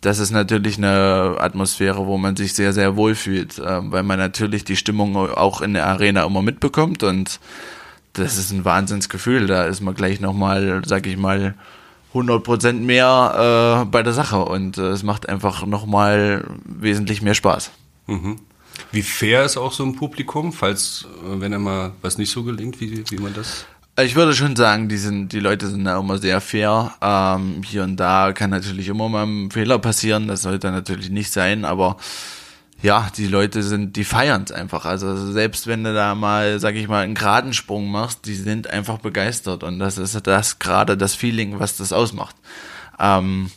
das 0.00 0.18
ist 0.18 0.30
natürlich 0.30 0.78
eine 0.78 1.36
Atmosphäre, 1.38 2.06
wo 2.06 2.16
man 2.16 2.34
sich 2.34 2.54
sehr, 2.54 2.72
sehr 2.72 2.96
wohl 2.96 3.14
fühlt, 3.14 3.58
äh, 3.58 3.80
weil 3.82 4.02
man 4.02 4.18
natürlich 4.18 4.64
die 4.64 4.76
Stimmung 4.76 5.16
auch 5.16 5.60
in 5.60 5.74
der 5.74 5.86
Arena 5.86 6.24
immer 6.24 6.42
mitbekommt 6.42 7.02
und 7.02 7.38
das 8.14 8.38
ist 8.38 8.50
ein 8.50 8.64
Wahnsinnsgefühl. 8.64 9.46
Da 9.46 9.64
ist 9.64 9.80
man 9.80 9.94
gleich 9.94 10.20
nochmal, 10.20 10.82
sag 10.84 11.06
ich 11.06 11.16
mal, 11.16 11.54
100% 12.14 12.72
mehr 12.72 13.82
äh, 13.82 13.84
bei 13.86 14.02
der 14.02 14.12
Sache 14.12 14.38
und 14.38 14.78
äh, 14.78 14.88
es 14.88 15.02
macht 15.02 15.28
einfach 15.28 15.64
nochmal 15.66 16.44
wesentlich 16.64 17.22
mehr 17.22 17.34
Spaß. 17.34 17.70
Mhm. 18.06 18.38
Wie 18.92 19.02
fair 19.02 19.44
ist 19.44 19.56
auch 19.56 19.72
so 19.72 19.84
ein 19.84 19.94
Publikum, 19.94 20.52
falls, 20.52 21.06
äh, 21.22 21.40
wenn 21.40 21.54
einmal 21.54 21.92
was 22.02 22.18
nicht 22.18 22.30
so 22.30 22.42
gelingt, 22.42 22.80
wie, 22.80 23.04
wie 23.10 23.18
man 23.18 23.34
das 23.34 23.66
ich 24.04 24.14
würde 24.16 24.34
schon 24.34 24.56
sagen, 24.56 24.88
die 24.88 24.96
sind, 24.96 25.32
die 25.32 25.40
Leute 25.40 25.66
sind 25.68 25.84
da 25.84 25.98
immer 25.98 26.18
sehr 26.18 26.40
fair. 26.40 26.94
Ähm, 27.02 27.62
hier 27.64 27.82
und 27.82 27.96
da 27.96 28.32
kann 28.32 28.50
natürlich 28.50 28.88
immer 28.88 29.08
mal 29.08 29.26
ein 29.26 29.50
Fehler 29.50 29.78
passieren, 29.78 30.28
das 30.28 30.42
sollte 30.42 30.70
natürlich 30.70 31.10
nicht 31.10 31.32
sein, 31.32 31.64
aber 31.64 31.96
ja, 32.82 33.08
die 33.16 33.26
Leute 33.26 33.62
sind, 33.62 33.96
die 33.96 34.04
feiern 34.04 34.44
es 34.44 34.52
einfach. 34.52 34.86
Also 34.86 35.32
selbst 35.32 35.66
wenn 35.66 35.84
du 35.84 35.92
da 35.92 36.14
mal, 36.14 36.58
sag 36.58 36.76
ich 36.76 36.88
mal, 36.88 37.04
einen 37.04 37.14
geraden 37.14 37.52
Sprung 37.52 37.90
machst, 37.90 38.26
die 38.26 38.34
sind 38.34 38.70
einfach 38.70 38.98
begeistert 38.98 39.62
und 39.62 39.78
das 39.78 39.98
ist 39.98 40.26
das 40.26 40.58
gerade 40.58 40.96
das 40.96 41.14
Feeling, 41.14 41.58
was 41.58 41.76
das 41.76 41.92
ausmacht. 41.92 42.36
Ähm, 42.98 43.50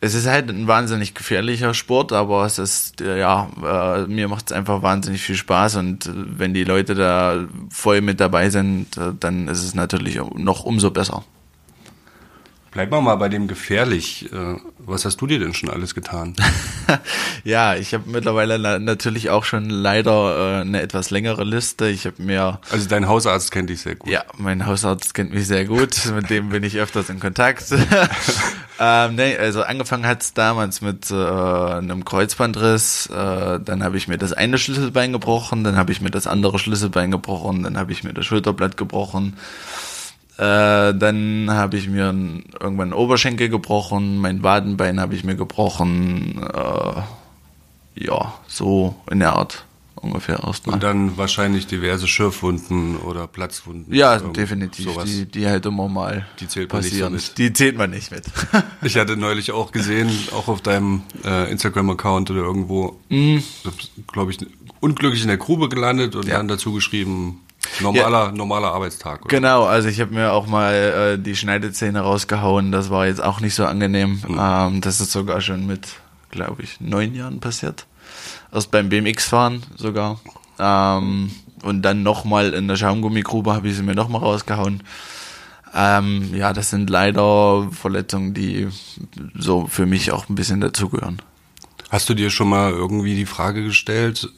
es 0.00 0.14
ist 0.14 0.26
halt 0.26 0.48
ein 0.48 0.68
wahnsinnig 0.68 1.14
gefährlicher 1.14 1.74
Sport, 1.74 2.12
aber 2.12 2.44
es 2.46 2.58
ist, 2.58 3.00
ja, 3.00 3.48
äh, 3.62 4.06
mir 4.06 4.28
macht 4.28 4.50
es 4.50 4.56
einfach 4.56 4.82
wahnsinnig 4.82 5.20
viel 5.22 5.34
Spaß 5.34 5.76
und 5.76 6.06
äh, 6.06 6.12
wenn 6.14 6.54
die 6.54 6.64
Leute 6.64 6.94
da 6.94 7.46
voll 7.70 8.00
mit 8.00 8.20
dabei 8.20 8.50
sind, 8.50 8.96
äh, 8.96 9.12
dann 9.18 9.48
ist 9.48 9.64
es 9.64 9.74
natürlich 9.74 10.20
noch 10.34 10.64
umso 10.64 10.90
besser. 10.90 11.24
Bleib 12.78 12.92
mal 12.92 13.16
bei 13.16 13.28
dem 13.28 13.48
gefährlich. 13.48 14.32
Äh, 14.32 14.54
was 14.78 15.04
hast 15.04 15.20
du 15.20 15.26
dir 15.26 15.40
denn 15.40 15.52
schon 15.52 15.68
alles 15.68 15.96
getan? 15.96 16.36
ja, 17.44 17.74
ich 17.74 17.92
habe 17.92 18.08
mittlerweile 18.08 18.78
natürlich 18.78 19.30
auch 19.30 19.42
schon 19.42 19.68
leider 19.68 20.58
äh, 20.58 20.60
eine 20.60 20.80
etwas 20.80 21.10
längere 21.10 21.42
Liste. 21.42 21.88
Ich 21.88 22.06
habe 22.06 22.22
mir 22.22 22.60
also 22.70 22.88
dein 22.88 23.08
Hausarzt 23.08 23.50
kennt 23.50 23.68
dich 23.68 23.80
sehr 23.80 23.96
gut. 23.96 24.08
Ja, 24.08 24.22
mein 24.36 24.64
Hausarzt 24.64 25.12
kennt 25.12 25.34
mich 25.34 25.48
sehr 25.48 25.64
gut. 25.64 26.06
Mit 26.14 26.30
dem 26.30 26.50
bin 26.50 26.62
ich 26.62 26.78
öfters 26.78 27.10
in 27.10 27.18
Kontakt. 27.18 27.64
ähm, 28.78 29.16
nee, 29.16 29.36
also 29.36 29.64
angefangen 29.64 30.06
hat's 30.06 30.32
damals 30.32 30.80
mit 30.80 31.10
äh, 31.10 31.14
einem 31.16 32.04
Kreuzbandriss. 32.04 33.06
Äh, 33.06 33.58
dann 33.58 33.82
habe 33.82 33.96
ich 33.96 34.06
mir 34.06 34.18
das 34.18 34.32
eine 34.32 34.56
Schlüsselbein 34.56 35.10
gebrochen, 35.10 35.64
dann 35.64 35.76
habe 35.76 35.90
ich 35.90 36.00
mir 36.00 36.10
das 36.12 36.28
andere 36.28 36.60
Schlüsselbein 36.60 37.10
gebrochen, 37.10 37.64
dann 37.64 37.76
habe 37.76 37.90
ich 37.90 38.04
mir 38.04 38.14
das 38.14 38.24
Schulterblatt 38.24 38.76
gebrochen. 38.76 39.36
Äh, 40.38 40.94
dann 40.94 41.48
habe 41.50 41.76
ich 41.76 41.88
mir 41.88 42.14
irgendwann 42.60 42.92
Oberschenkel 42.92 43.48
gebrochen, 43.48 44.18
mein 44.18 44.44
Wadenbein 44.44 45.00
habe 45.00 45.16
ich 45.16 45.24
mir 45.24 45.34
gebrochen. 45.34 46.40
Äh, 46.42 47.02
ja, 48.04 48.34
so 48.46 48.94
in 49.10 49.18
der 49.18 49.32
Art 49.32 49.64
ungefähr 49.96 50.40
erstmal. 50.44 50.74
Und 50.74 50.82
dann 50.84 51.16
wahrscheinlich 51.16 51.66
diverse 51.66 52.06
Schürfwunden 52.06 52.96
oder 52.98 53.26
Platzwunden. 53.26 53.92
Ja, 53.92 54.18
definitiv. 54.18 54.84
Sowas. 54.84 55.06
Die, 55.06 55.26
die 55.26 55.46
halt 55.48 55.66
immer 55.66 55.88
mal 55.88 56.26
die 56.38 56.46
zählt 56.46 56.72
man 56.72 56.82
passieren. 56.82 57.14
Nicht 57.14 57.26
so 57.26 57.30
mit. 57.30 57.38
Die 57.38 57.52
zählt 57.52 57.76
man 57.76 57.90
nicht 57.90 58.12
mit. 58.12 58.22
ich 58.82 58.96
hatte 58.96 59.16
neulich 59.16 59.50
auch 59.50 59.72
gesehen, 59.72 60.08
auch 60.32 60.46
auf 60.46 60.60
deinem 60.60 61.02
äh, 61.24 61.50
Instagram-Account 61.50 62.30
oder 62.30 62.42
irgendwo, 62.42 63.00
mm. 63.08 63.38
glaube 64.06 64.30
ich, 64.30 64.38
unglücklich 64.80 65.22
in 65.22 65.28
der 65.28 65.36
Grube 65.36 65.68
gelandet 65.68 66.14
und 66.14 66.28
ja. 66.28 66.36
dann 66.36 66.46
dazu 66.46 66.72
geschrieben, 66.72 67.40
Normaler, 67.80 68.26
ja, 68.26 68.32
normaler 68.32 68.72
Arbeitstag. 68.72 69.24
Oder? 69.24 69.28
Genau, 69.28 69.64
also 69.64 69.88
ich 69.88 70.00
habe 70.00 70.14
mir 70.14 70.32
auch 70.32 70.46
mal 70.46 70.74
äh, 70.74 71.18
die 71.18 71.36
Schneidezähne 71.36 72.00
rausgehauen. 72.00 72.72
Das 72.72 72.90
war 72.90 73.06
jetzt 73.06 73.22
auch 73.22 73.40
nicht 73.40 73.54
so 73.54 73.64
angenehm. 73.66 74.22
Mhm. 74.26 74.38
Ähm, 74.40 74.80
das 74.80 75.00
ist 75.00 75.12
sogar 75.12 75.40
schon 75.40 75.66
mit, 75.66 75.88
glaube 76.30 76.62
ich, 76.62 76.80
neun 76.80 77.14
Jahren 77.14 77.40
passiert. 77.40 77.86
Erst 78.52 78.70
beim 78.70 78.88
BMX-Fahren 78.88 79.62
sogar. 79.76 80.20
Ähm, 80.58 81.30
und 81.62 81.82
dann 81.82 82.02
nochmal 82.02 82.54
in 82.54 82.68
der 82.68 82.76
Schaumgummigrube 82.76 83.52
habe 83.52 83.68
ich 83.68 83.76
sie 83.76 83.82
mir 83.82 83.94
nochmal 83.94 84.22
rausgehauen. 84.22 84.82
Ähm, 85.74 86.34
ja, 86.34 86.52
das 86.52 86.70
sind 86.70 86.88
leider 86.88 87.68
Verletzungen, 87.72 88.34
die 88.34 88.68
so 89.36 89.66
für 89.66 89.86
mich 89.86 90.12
auch 90.12 90.28
ein 90.28 90.34
bisschen 90.34 90.60
dazugehören. 90.60 91.20
Hast 91.90 92.08
du 92.08 92.14
dir 92.14 92.30
schon 92.30 92.48
mal 92.48 92.70
irgendwie 92.70 93.14
die 93.14 93.26
Frage 93.26 93.62
gestellt, 93.62 94.30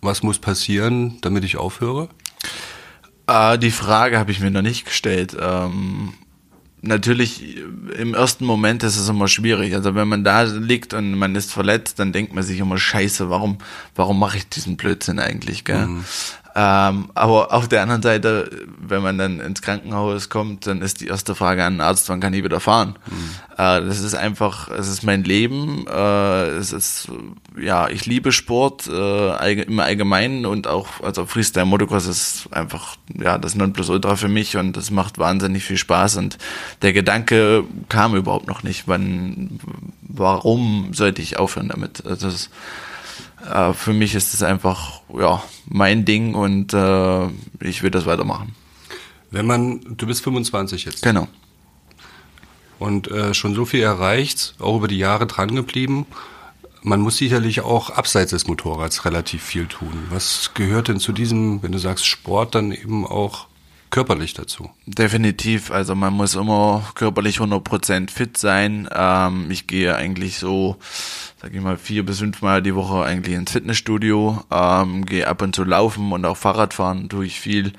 was 0.00 0.22
muss 0.22 0.38
passieren, 0.38 1.18
damit 1.20 1.44
ich 1.44 1.56
aufhöre? 1.56 2.08
Äh, 3.26 3.58
die 3.58 3.70
Frage 3.70 4.18
habe 4.18 4.30
ich 4.30 4.40
mir 4.40 4.50
noch 4.50 4.62
nicht 4.62 4.84
gestellt. 4.84 5.36
Ähm, 5.40 6.14
natürlich 6.82 7.56
im 7.98 8.14
ersten 8.14 8.44
Moment 8.44 8.82
ist 8.82 8.96
es 8.96 9.08
immer 9.08 9.28
schwierig. 9.28 9.74
Also 9.74 9.94
wenn 9.94 10.08
man 10.08 10.24
da 10.24 10.42
liegt 10.42 10.94
und 10.94 11.14
man 11.14 11.34
ist 11.34 11.52
verletzt, 11.52 11.98
dann 11.98 12.12
denkt 12.12 12.34
man 12.34 12.44
sich 12.44 12.58
immer 12.58 12.78
Scheiße, 12.78 13.30
warum, 13.30 13.58
warum 13.94 14.18
mache 14.18 14.38
ich 14.38 14.48
diesen 14.48 14.76
Blödsinn 14.76 15.18
eigentlich? 15.18 15.64
Gell? 15.64 15.86
Mhm. 15.86 16.04
Ähm, 16.58 17.10
aber 17.12 17.52
auf 17.52 17.68
der 17.68 17.82
anderen 17.82 18.00
Seite, 18.00 18.50
wenn 18.78 19.02
man 19.02 19.18
dann 19.18 19.40
ins 19.40 19.60
Krankenhaus 19.60 20.30
kommt, 20.30 20.66
dann 20.66 20.80
ist 20.80 21.02
die 21.02 21.06
erste 21.06 21.34
Frage 21.34 21.62
an 21.62 21.74
den 21.74 21.80
Arzt, 21.82 22.08
wann 22.08 22.18
kann 22.18 22.32
ich 22.32 22.42
wieder 22.42 22.60
fahren? 22.60 22.98
Mhm. 23.10 23.30
Äh, 23.58 23.82
das 23.82 24.00
ist 24.00 24.14
einfach, 24.14 24.70
es 24.70 24.88
ist 24.88 25.02
mein 25.02 25.22
Leben, 25.22 25.86
äh, 25.86 26.46
es 26.46 26.72
ist, 26.72 27.08
ja, 27.60 27.88
ich 27.88 28.06
liebe 28.06 28.32
Sport 28.32 28.86
äh, 28.86 29.62
im 29.64 29.80
Allgemeinen 29.80 30.46
und 30.46 30.66
auch, 30.66 31.02
also 31.02 31.26
Freestyle 31.26 31.66
Motocross 31.66 32.06
ist 32.06 32.48
einfach, 32.52 32.96
ja, 33.14 33.36
das 33.36 33.54
Nonplusultra 33.54 34.16
für 34.16 34.28
mich 34.28 34.56
und 34.56 34.78
das 34.78 34.90
macht 34.90 35.18
wahnsinnig 35.18 35.62
viel 35.62 35.76
Spaß 35.76 36.16
und 36.16 36.38
der 36.80 36.94
Gedanke 36.94 37.64
kam 37.90 38.16
überhaupt 38.16 38.48
noch 38.48 38.62
nicht, 38.62 38.84
wann, 38.88 39.60
warum 40.00 40.94
sollte 40.94 41.20
ich 41.20 41.38
aufhören 41.38 41.68
damit? 41.68 42.06
Also 42.06 42.30
das, 42.30 42.48
äh, 43.44 43.72
für 43.72 43.92
mich 43.92 44.14
ist 44.14 44.34
es 44.34 44.42
einfach 44.42 45.00
ja 45.16 45.42
mein 45.66 46.04
Ding 46.04 46.34
und 46.34 46.72
äh, 46.72 47.26
ich 47.60 47.82
will 47.82 47.90
das 47.90 48.06
weitermachen. 48.06 48.54
Wenn 49.30 49.46
man, 49.46 49.80
du 49.96 50.06
bist 50.06 50.22
25 50.22 50.84
jetzt. 50.84 51.02
Genau. 51.02 51.28
Und 52.78 53.10
äh, 53.10 53.34
schon 53.34 53.54
so 53.54 53.64
viel 53.64 53.80
erreicht, 53.80 54.54
auch 54.58 54.76
über 54.76 54.88
die 54.88 54.98
Jahre 54.98 55.26
dran 55.26 55.54
geblieben. 55.54 56.06
Man 56.82 57.00
muss 57.00 57.16
sicherlich 57.16 57.62
auch 57.62 57.90
abseits 57.90 58.30
des 58.30 58.46
Motorrads 58.46 59.04
relativ 59.04 59.42
viel 59.42 59.66
tun. 59.66 60.06
Was 60.10 60.52
gehört 60.54 60.88
denn 60.88 61.00
zu 61.00 61.12
diesem, 61.12 61.62
wenn 61.62 61.72
du 61.72 61.78
sagst 61.78 62.06
Sport, 62.06 62.54
dann 62.54 62.70
eben 62.70 63.06
auch 63.06 63.46
körperlich 63.90 64.34
dazu? 64.34 64.70
Definitiv. 64.86 65.70
Also 65.70 65.94
man 65.94 66.12
muss 66.12 66.34
immer 66.34 66.82
körperlich 66.94 67.38
100% 67.38 68.10
fit 68.10 68.36
sein. 68.36 68.88
Ähm, 68.94 69.50
ich 69.50 69.66
gehe 69.66 69.94
eigentlich 69.94 70.38
so, 70.38 70.76
sag 71.40 71.54
ich 71.54 71.60
mal, 71.60 71.76
vier 71.76 72.04
bis 72.04 72.18
fünfmal 72.18 72.62
die 72.62 72.74
Woche 72.74 73.04
eigentlich 73.04 73.36
ins 73.36 73.52
Fitnessstudio, 73.52 74.42
ähm, 74.50 75.06
gehe 75.06 75.26
ab 75.26 75.42
und 75.42 75.54
zu 75.54 75.64
laufen 75.64 76.12
und 76.12 76.24
auch 76.24 76.36
Fahrrad 76.36 76.74
fahren 76.74 77.08
tue 77.08 77.26
ich 77.26 77.40
viel. 77.40 77.72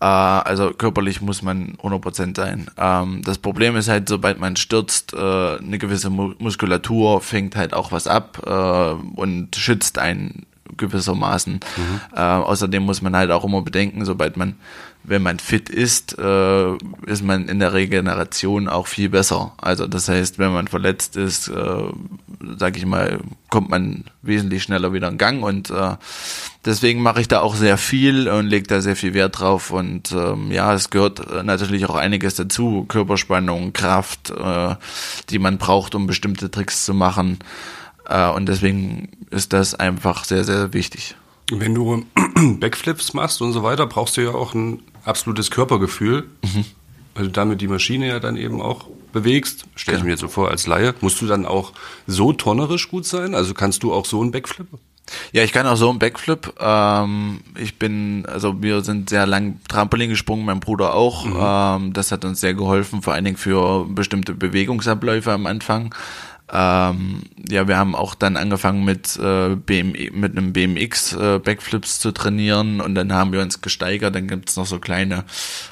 Äh, 0.00 0.04
also 0.04 0.70
körperlich 0.72 1.20
muss 1.20 1.42
man 1.42 1.76
100% 1.82 2.36
sein. 2.36 2.66
Ähm, 2.76 3.22
das 3.24 3.38
Problem 3.38 3.76
ist 3.76 3.88
halt, 3.88 4.08
sobald 4.08 4.38
man 4.38 4.56
stürzt, 4.56 5.14
äh, 5.14 5.56
eine 5.56 5.78
gewisse 5.78 6.10
Muskulatur 6.10 7.20
fängt 7.20 7.56
halt 7.56 7.74
auch 7.74 7.92
was 7.92 8.06
ab 8.06 8.42
äh, 8.46 9.20
und 9.20 9.56
schützt 9.56 9.98
einen 9.98 10.46
gewissermaßen. 10.76 11.54
Mhm. 11.54 12.00
Äh, 12.14 12.20
außerdem 12.20 12.82
muss 12.82 13.02
man 13.02 13.16
halt 13.16 13.30
auch 13.30 13.44
immer 13.44 13.62
bedenken, 13.62 14.04
sobald 14.04 14.36
man 14.36 14.56
wenn 15.08 15.22
man 15.22 15.38
fit 15.38 15.70
ist, 15.70 16.18
äh, 16.18 16.72
ist 17.06 17.22
man 17.22 17.48
in 17.48 17.60
der 17.60 17.72
Regeneration 17.72 18.68
auch 18.68 18.88
viel 18.88 19.08
besser. 19.08 19.52
Also 19.58 19.86
das 19.86 20.08
heißt, 20.08 20.38
wenn 20.38 20.52
man 20.52 20.68
verletzt 20.68 21.16
ist, 21.16 21.48
äh, 21.48 21.82
sage 22.58 22.78
ich 22.78 22.86
mal, 22.86 23.20
kommt 23.48 23.70
man 23.70 24.04
wesentlich 24.22 24.64
schneller 24.64 24.92
wieder 24.92 25.08
in 25.08 25.18
Gang 25.18 25.44
und 25.44 25.70
äh, 25.70 25.96
deswegen 26.64 27.02
mache 27.02 27.20
ich 27.20 27.28
da 27.28 27.40
auch 27.40 27.54
sehr 27.54 27.78
viel 27.78 28.28
und 28.28 28.46
lege 28.46 28.66
da 28.66 28.80
sehr 28.80 28.96
viel 28.96 29.14
Wert 29.14 29.38
drauf 29.38 29.70
und 29.70 30.10
ähm, 30.12 30.50
ja, 30.50 30.74
es 30.74 30.90
gehört 30.90 31.44
natürlich 31.44 31.86
auch 31.86 31.94
einiges 31.94 32.34
dazu, 32.34 32.84
Körperspannung, 32.88 33.72
Kraft, 33.72 34.30
äh, 34.30 34.74
die 35.30 35.38
man 35.38 35.58
braucht, 35.58 35.94
um 35.94 36.06
bestimmte 36.06 36.50
Tricks 36.50 36.84
zu 36.84 36.94
machen 36.94 37.38
äh, 38.08 38.28
und 38.28 38.46
deswegen 38.46 39.08
ist 39.30 39.52
das 39.52 39.74
einfach 39.74 40.24
sehr, 40.24 40.44
sehr 40.44 40.72
wichtig. 40.72 41.14
Wenn 41.50 41.74
du 41.74 42.04
Backflips 42.58 43.14
machst 43.14 43.40
und 43.40 43.52
so 43.52 43.62
weiter, 43.62 43.86
brauchst 43.86 44.16
du 44.16 44.22
ja 44.22 44.34
auch 44.34 44.54
ein 44.54 44.82
absolutes 45.06 45.50
Körpergefühl, 45.50 46.24
mhm. 46.42 46.64
weil 47.14 47.24
du 47.26 47.30
damit 47.30 47.60
die 47.60 47.68
Maschine 47.68 48.08
ja 48.08 48.20
dann 48.20 48.36
eben 48.36 48.60
auch 48.60 48.86
bewegst. 49.12 49.64
Stell 49.74 49.96
ich 49.96 50.04
mir 50.04 50.10
jetzt 50.10 50.20
so 50.20 50.28
vor 50.28 50.50
als 50.50 50.66
Laie. 50.66 50.94
Musst 51.00 51.20
du 51.20 51.26
dann 51.26 51.46
auch 51.46 51.72
so 52.06 52.32
tonnerisch 52.32 52.88
gut 52.88 53.06
sein? 53.06 53.34
Also 53.34 53.54
kannst 53.54 53.82
du 53.82 53.94
auch 53.94 54.04
so 54.04 54.20
einen 54.20 54.30
Backflip? 54.30 54.68
Ja, 55.32 55.42
ich 55.44 55.52
kann 55.52 55.66
auch 55.66 55.76
so 55.76 55.88
einen 55.88 55.98
Backflip. 55.98 56.54
Ähm, 56.60 57.40
ich 57.56 57.78
bin, 57.78 58.26
also 58.26 58.60
wir 58.62 58.82
sind 58.82 59.08
sehr 59.08 59.26
lang 59.26 59.60
Trampolin 59.68 60.10
gesprungen, 60.10 60.44
mein 60.44 60.60
Bruder 60.60 60.94
auch. 60.94 61.24
Mhm. 61.24 61.36
Ähm, 61.86 61.92
das 61.92 62.12
hat 62.12 62.24
uns 62.24 62.40
sehr 62.40 62.54
geholfen, 62.54 63.02
vor 63.02 63.14
allen 63.14 63.24
Dingen 63.24 63.36
für 63.36 63.86
bestimmte 63.88 64.34
Bewegungsabläufe 64.34 65.32
am 65.32 65.46
Anfang. 65.46 65.94
Ähm, 66.52 67.22
ja, 67.50 67.66
wir 67.66 67.76
haben 67.76 67.96
auch 67.96 68.14
dann 68.14 68.36
angefangen 68.36 68.84
mit, 68.84 69.16
äh, 69.16 69.56
BM, 69.56 69.92
mit 70.12 70.36
einem 70.36 70.52
BMX 70.52 71.12
äh, 71.14 71.40
Backflips 71.40 71.98
zu 71.98 72.12
trainieren 72.12 72.80
und 72.80 72.94
dann 72.94 73.12
haben 73.12 73.32
wir 73.32 73.40
uns 73.40 73.60
gesteigert. 73.60 74.14
Dann 74.14 74.28
gibt's 74.28 74.56
noch 74.56 74.66
so 74.66 74.78
kleine 74.78 75.24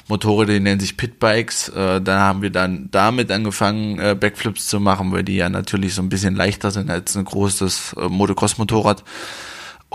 Motorräder, 0.09 0.53
die 0.53 0.59
nennen 0.59 0.81
sich 0.81 0.97
Pitbikes. 0.97 1.69
Äh, 1.69 2.01
dann 2.01 2.19
haben 2.19 2.41
wir 2.41 2.49
dann 2.49 2.89
damit 2.91 3.31
angefangen, 3.31 3.99
äh, 3.99 4.15
Backflips 4.19 4.67
zu 4.67 4.81
machen, 4.81 5.13
weil 5.13 5.23
die 5.23 5.37
ja 5.37 5.49
natürlich 5.49 5.93
so 5.93 6.01
ein 6.01 6.09
bisschen 6.09 6.35
leichter 6.35 6.71
sind 6.71 6.89
als 6.89 7.15
ein 7.15 7.23
großes 7.23 7.95
äh, 7.97 8.09
Motocross-Motorrad. 8.09 9.03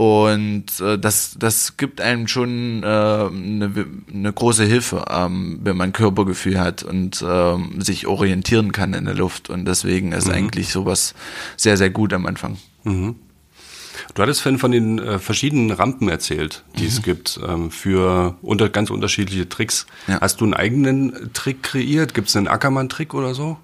Und 0.00 0.80
äh, 0.80 0.98
das, 0.98 1.36
das 1.38 1.76
gibt 1.76 2.00
einem 2.00 2.26
schon 2.26 2.82
äh, 2.82 2.86
eine, 2.86 3.86
eine 4.10 4.32
große 4.32 4.64
Hilfe, 4.64 5.04
ähm, 5.10 5.60
wenn 5.62 5.76
man 5.76 5.92
Körpergefühl 5.92 6.58
hat 6.58 6.82
und 6.82 7.22
ähm, 7.22 7.82
sich 7.82 8.06
orientieren 8.06 8.72
kann 8.72 8.94
in 8.94 9.04
der 9.04 9.12
Luft. 9.12 9.50
Und 9.50 9.66
deswegen 9.66 10.12
ist 10.12 10.28
mhm. 10.28 10.32
eigentlich 10.32 10.70
sowas 10.70 11.12
sehr, 11.58 11.76
sehr 11.76 11.90
gut 11.90 12.14
am 12.14 12.24
Anfang. 12.24 12.56
Mhm. 12.84 13.16
Du 14.14 14.22
hattest 14.22 14.40
vorhin 14.40 14.58
von 14.58 14.72
den 14.72 14.98
äh, 15.00 15.18
verschiedenen 15.18 15.70
Rampen 15.70 16.08
erzählt, 16.08 16.64
die 16.78 16.84
mhm. 16.84 16.88
es 16.88 17.02
gibt 17.02 17.38
ähm, 17.46 17.70
für 17.70 18.38
unter, 18.40 18.70
ganz 18.70 18.88
unterschiedliche 18.88 19.50
Tricks. 19.50 19.86
Ja. 20.08 20.18
Hast 20.22 20.40
du 20.40 20.46
einen 20.46 20.54
eigenen 20.54 21.30
Trick 21.34 21.62
kreiert? 21.62 22.14
Gibt 22.14 22.28
es 22.28 22.36
einen 22.36 22.48
Ackermann-Trick 22.48 23.12
oder 23.12 23.34
so? 23.34 23.58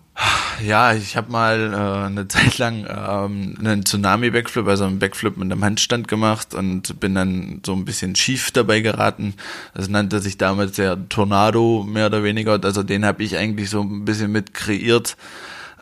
Ja, 0.65 0.95
ich 0.95 1.17
habe 1.17 1.31
mal 1.31 1.73
äh, 1.73 2.07
eine 2.07 2.29
Zeit 2.29 2.59
lang 2.59 2.87
ähm, 2.89 3.57
einen 3.59 3.85
Tsunami-Backflip, 3.85 4.67
also 4.67 4.85
einen 4.85 4.99
Backflip 4.99 5.37
mit 5.37 5.53
einem 5.53 5.63
Handstand 5.63 6.09
gemacht 6.09 6.55
und 6.55 6.99
bin 6.99 7.15
dann 7.15 7.61
so 7.65 7.75
ein 7.75 7.85
bisschen 7.85 8.17
schief 8.17 8.51
dabei 8.51 8.81
geraten. 8.81 9.35
Das 9.75 9.89
nannte 9.89 10.21
sich 10.21 10.39
damals 10.39 10.73
der 10.73 11.09
Tornado, 11.09 11.85
mehr 11.87 12.07
oder 12.07 12.23
weniger. 12.23 12.59
Also 12.63 12.83
den 12.83 13.05
habe 13.05 13.23
ich 13.23 13.37
eigentlich 13.37 13.71
so 13.71 13.83
ein 13.83 14.05
bisschen 14.05 14.33
mit 14.33 14.55
kreiert. 14.55 15.17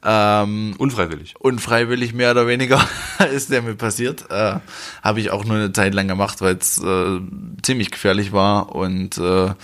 Ähm, 0.07 0.75
unfreiwillig. 0.76 1.35
Unfreiwillig 1.38 2.12
mehr 2.12 2.33
oder 2.33 2.47
weniger 2.47 2.87
ist 3.33 3.50
der 3.50 3.62
mir 3.62 3.75
passiert. 3.75 4.31
Äh, 4.31 4.57
habe 5.03 5.21
ich 5.21 5.31
auch 5.31 5.45
nur 5.45 5.57
eine 5.57 5.73
Zeit 5.73 5.95
lang 5.95 6.09
gemacht, 6.09 6.41
weil 6.43 6.57
es 6.57 6.79
äh, 6.83 7.21
ziemlich 7.62 7.91
gefährlich 7.91 8.33
war 8.33 8.75
und 8.75 9.17
äh, 9.17 9.55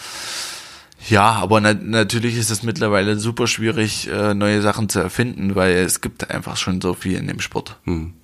Ja, 1.08 1.32
aber 1.32 1.60
na 1.60 1.74
natürlich 1.74 2.36
ist 2.36 2.50
es 2.50 2.62
mittlerweile 2.62 3.18
super 3.18 3.46
schwierig, 3.46 4.08
äh, 4.08 4.34
neue 4.34 4.60
Sachen 4.62 4.88
zu 4.88 5.00
erfinden, 5.00 5.54
weil 5.54 5.76
es 5.76 6.00
gibt 6.00 6.30
einfach 6.30 6.56
schon 6.56 6.80
so 6.80 6.94
viel 6.94 7.16
in 7.16 7.26
dem 7.26 7.40
Sport. 7.40 7.76
Hm. 7.84 8.14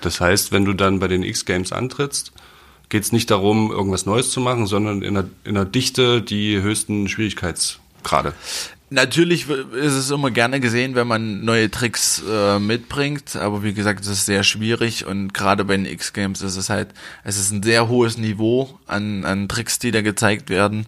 Das 0.00 0.20
heißt, 0.20 0.52
wenn 0.52 0.64
du 0.64 0.74
dann 0.74 0.98
bei 0.98 1.08
den 1.08 1.22
X-Games 1.22 1.72
antrittst, 1.72 2.32
geht 2.88 3.02
es 3.02 3.12
nicht 3.12 3.30
darum, 3.30 3.70
irgendwas 3.70 4.06
Neues 4.06 4.30
zu 4.30 4.40
machen, 4.40 4.66
sondern 4.66 5.02
in 5.02 5.14
der, 5.14 5.28
in 5.44 5.54
der 5.54 5.64
Dichte 5.64 6.22
die 6.22 6.60
höchsten 6.60 7.08
Schwierigkeitsgrade. 7.08 8.34
Natürlich 8.88 9.48
ist 9.48 9.94
es 9.94 10.10
immer 10.12 10.30
gerne 10.30 10.60
gesehen, 10.60 10.94
wenn 10.94 11.08
man 11.08 11.44
neue 11.44 11.68
Tricks 11.72 12.22
äh, 12.30 12.60
mitbringt, 12.60 13.34
aber 13.34 13.64
wie 13.64 13.74
gesagt, 13.74 14.02
es 14.02 14.06
ist 14.06 14.26
sehr 14.26 14.44
schwierig 14.44 15.04
und 15.06 15.34
gerade 15.34 15.64
bei 15.64 15.76
den 15.76 15.86
X-Games 15.86 16.40
ist 16.40 16.56
es 16.56 16.70
halt, 16.70 16.90
es 17.24 17.36
ist 17.36 17.50
ein 17.50 17.64
sehr 17.64 17.88
hohes 17.88 18.16
Niveau 18.16 18.78
an, 18.86 19.24
an 19.24 19.48
Tricks, 19.48 19.80
die 19.80 19.90
da 19.90 20.02
gezeigt 20.02 20.50
werden 20.50 20.86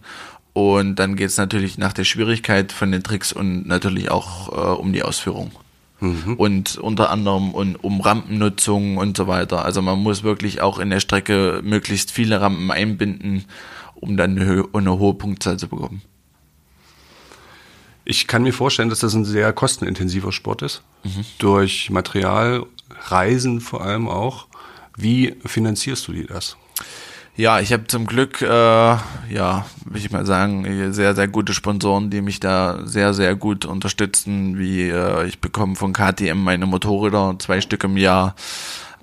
und 0.53 0.95
dann 0.95 1.15
geht 1.15 1.29
es 1.29 1.37
natürlich 1.37 1.77
nach 1.77 1.93
der 1.93 2.03
Schwierigkeit 2.03 2.71
von 2.71 2.91
den 2.91 3.03
Tricks 3.03 3.31
und 3.31 3.67
natürlich 3.67 4.11
auch 4.11 4.49
äh, 4.49 4.79
um 4.79 4.93
die 4.93 5.03
Ausführung. 5.03 5.51
Mhm. 5.99 6.35
Und 6.35 6.77
unter 6.77 7.09
anderem 7.09 7.53
um, 7.53 7.75
um 7.75 8.01
Rampennutzung 8.01 8.97
und 8.97 9.17
so 9.17 9.27
weiter. 9.27 9.65
Also 9.65 9.81
man 9.81 9.99
muss 9.99 10.23
wirklich 10.23 10.61
auch 10.61 10.79
in 10.79 10.89
der 10.89 11.01
Strecke 11.01 11.61
möglichst 11.63 12.11
viele 12.11 12.39
Rampen 12.39 12.71
einbinden, 12.71 13.45
um 13.95 14.15
dann 14.15 14.39
eine, 14.39 14.65
eine 14.73 14.97
hohe 14.97 15.13
Punktzahl 15.13 15.57
zu 15.57 15.67
bekommen. 15.67 16.01
Ich 18.05 18.27
kann 18.27 18.43
mir 18.43 18.53
vorstellen, 18.53 18.89
dass 18.89 18.99
das 18.99 19.13
ein 19.13 19.25
sehr 19.25 19.53
kostenintensiver 19.53 20.31
Sport 20.31 20.61
ist. 20.61 20.81
Mhm. 21.03 21.25
Durch 21.37 21.89
Material, 21.89 22.65
Reisen 23.07 23.61
vor 23.61 23.81
allem 23.81 24.07
auch. 24.07 24.47
Wie 24.95 25.35
finanzierst 25.45 26.07
du 26.07 26.13
dir 26.13 26.27
das? 26.27 26.57
Ja, 27.39 27.61
ich 27.61 27.71
habe 27.71 27.87
zum 27.87 28.05
Glück, 28.05 28.41
äh, 28.41 28.47
ja, 28.49 29.65
will 29.85 30.01
ich 30.01 30.11
mal 30.11 30.25
sagen, 30.25 30.91
sehr, 30.91 31.15
sehr 31.15 31.29
gute 31.29 31.53
Sponsoren, 31.53 32.09
die 32.09 32.19
mich 32.19 32.41
da 32.41 32.81
sehr, 32.83 33.13
sehr 33.13 33.33
gut 33.37 33.63
unterstützen. 33.63 34.59
Wie 34.59 34.89
äh, 34.89 35.25
ich 35.25 35.39
bekomme 35.39 35.77
von 35.77 35.93
KTM 35.93 36.43
meine 36.43 36.65
Motorräder, 36.65 37.37
zwei 37.39 37.61
Stück 37.61 37.85
im 37.85 37.95
Jahr. 37.95 38.35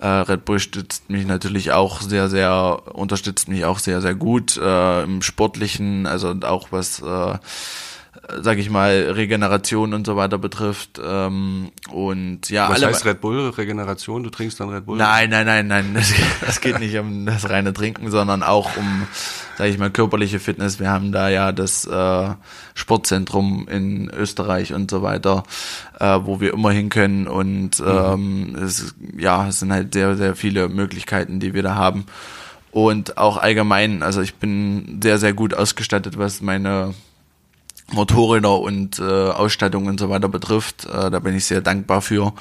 Äh, 0.03 0.07
Red 0.07 0.45
Bull 0.45 0.59
stützt 0.59 1.09
mich 1.09 1.27
natürlich 1.27 1.73
auch 1.73 2.03
sehr, 2.03 2.29
sehr, 2.29 2.83
unterstützt 2.93 3.49
mich 3.49 3.65
auch 3.65 3.79
sehr, 3.79 4.03
sehr 4.03 4.15
gut 4.15 4.59
äh, 4.59 5.03
im 5.05 5.23
Sportlichen, 5.23 6.07
also 6.07 6.35
auch 6.43 6.69
was 6.73 7.01
äh, 7.01 7.39
sag 8.41 8.59
ich 8.59 8.71
mal, 8.71 9.11
Regeneration 9.11 9.95
und 9.95 10.07
so 10.07 10.17
weiter 10.17 10.39
betrifft. 10.39 11.01
Ähm, 11.05 11.71
und 11.91 12.49
ja, 12.51 12.69
Was 12.69 12.83
alle, 12.83 12.93
heißt 12.93 13.05
Red 13.05 13.21
Bull, 13.21 13.51
Regeneration? 13.51 14.23
Du 14.23 14.31
trinkst 14.31 14.59
dann 14.61 14.71
Red 14.71 14.87
Bull? 14.87 14.99
Nein, 14.99 15.31
nein, 15.31 15.47
nein, 15.47 15.69
nein. 15.69 15.95
Das, 15.95 16.13
das 16.41 16.61
geht 16.61 16.79
nicht 16.79 16.97
um 16.99 17.27
das 17.27 17.49
reine 17.49 17.73
Trinken, 17.73 18.11
sondern 18.11 18.43
auch 18.43 18.77
um, 18.77 19.07
sag 19.57 19.69
ich 19.69 19.79
mal, 19.79 19.91
körperliche 19.91 20.39
Fitness. 20.39 20.81
Wir 20.81 20.91
haben 20.91 21.13
da 21.13 21.29
ja 21.29 21.53
das 21.53 21.87
äh, 21.87 22.29
Sportzentrum 22.75 23.69
in 23.69 24.11
Österreich 24.11 24.73
und 24.73 24.91
so 24.91 25.03
weiter, 25.03 25.45
äh, 25.99 26.19
wo 26.23 26.41
wir 26.41 26.53
immer 26.53 26.71
hin 26.71 26.89
können. 26.89 27.27
Und 27.27 27.81
mhm. 27.81 27.87
ähm, 27.87 28.57
es, 28.63 28.95
ja, 29.17 29.49
es 29.49 29.61
sind 29.61 29.73
halt 29.73 29.95
sehr, 29.95 30.17
sehr 30.17 30.37
viele 30.37 30.69
Möglichkeiten, 30.69 31.41
die 31.41 31.55
wir 31.55 31.63
da 31.63 31.75
haben. 31.75 32.07
Und 32.71 33.17
auch 33.17 33.39
allgemein, 33.39 34.03
also 34.03 34.21
ich 34.21 34.35
bin 34.35 35.01
sehr, 35.03 35.19
sehr 35.19 35.33
gut 35.33 35.55
ausgestattet, 35.55 36.19
was 36.19 36.43
meine 36.43 36.95
Motorräder 37.93 38.59
und 38.59 38.99
äh, 38.99 39.03
Ausstattung 39.03 39.87
und 39.87 40.01
so 40.01 40.09
weiter 40.11 40.29
betrifft. 40.29 40.87
Äh, 40.87 41.11
da 41.11 41.19
bin 41.21 41.37
ich 41.37 41.45
sehr 41.45 41.61
dankbar 41.61 42.03
für. 42.03 42.33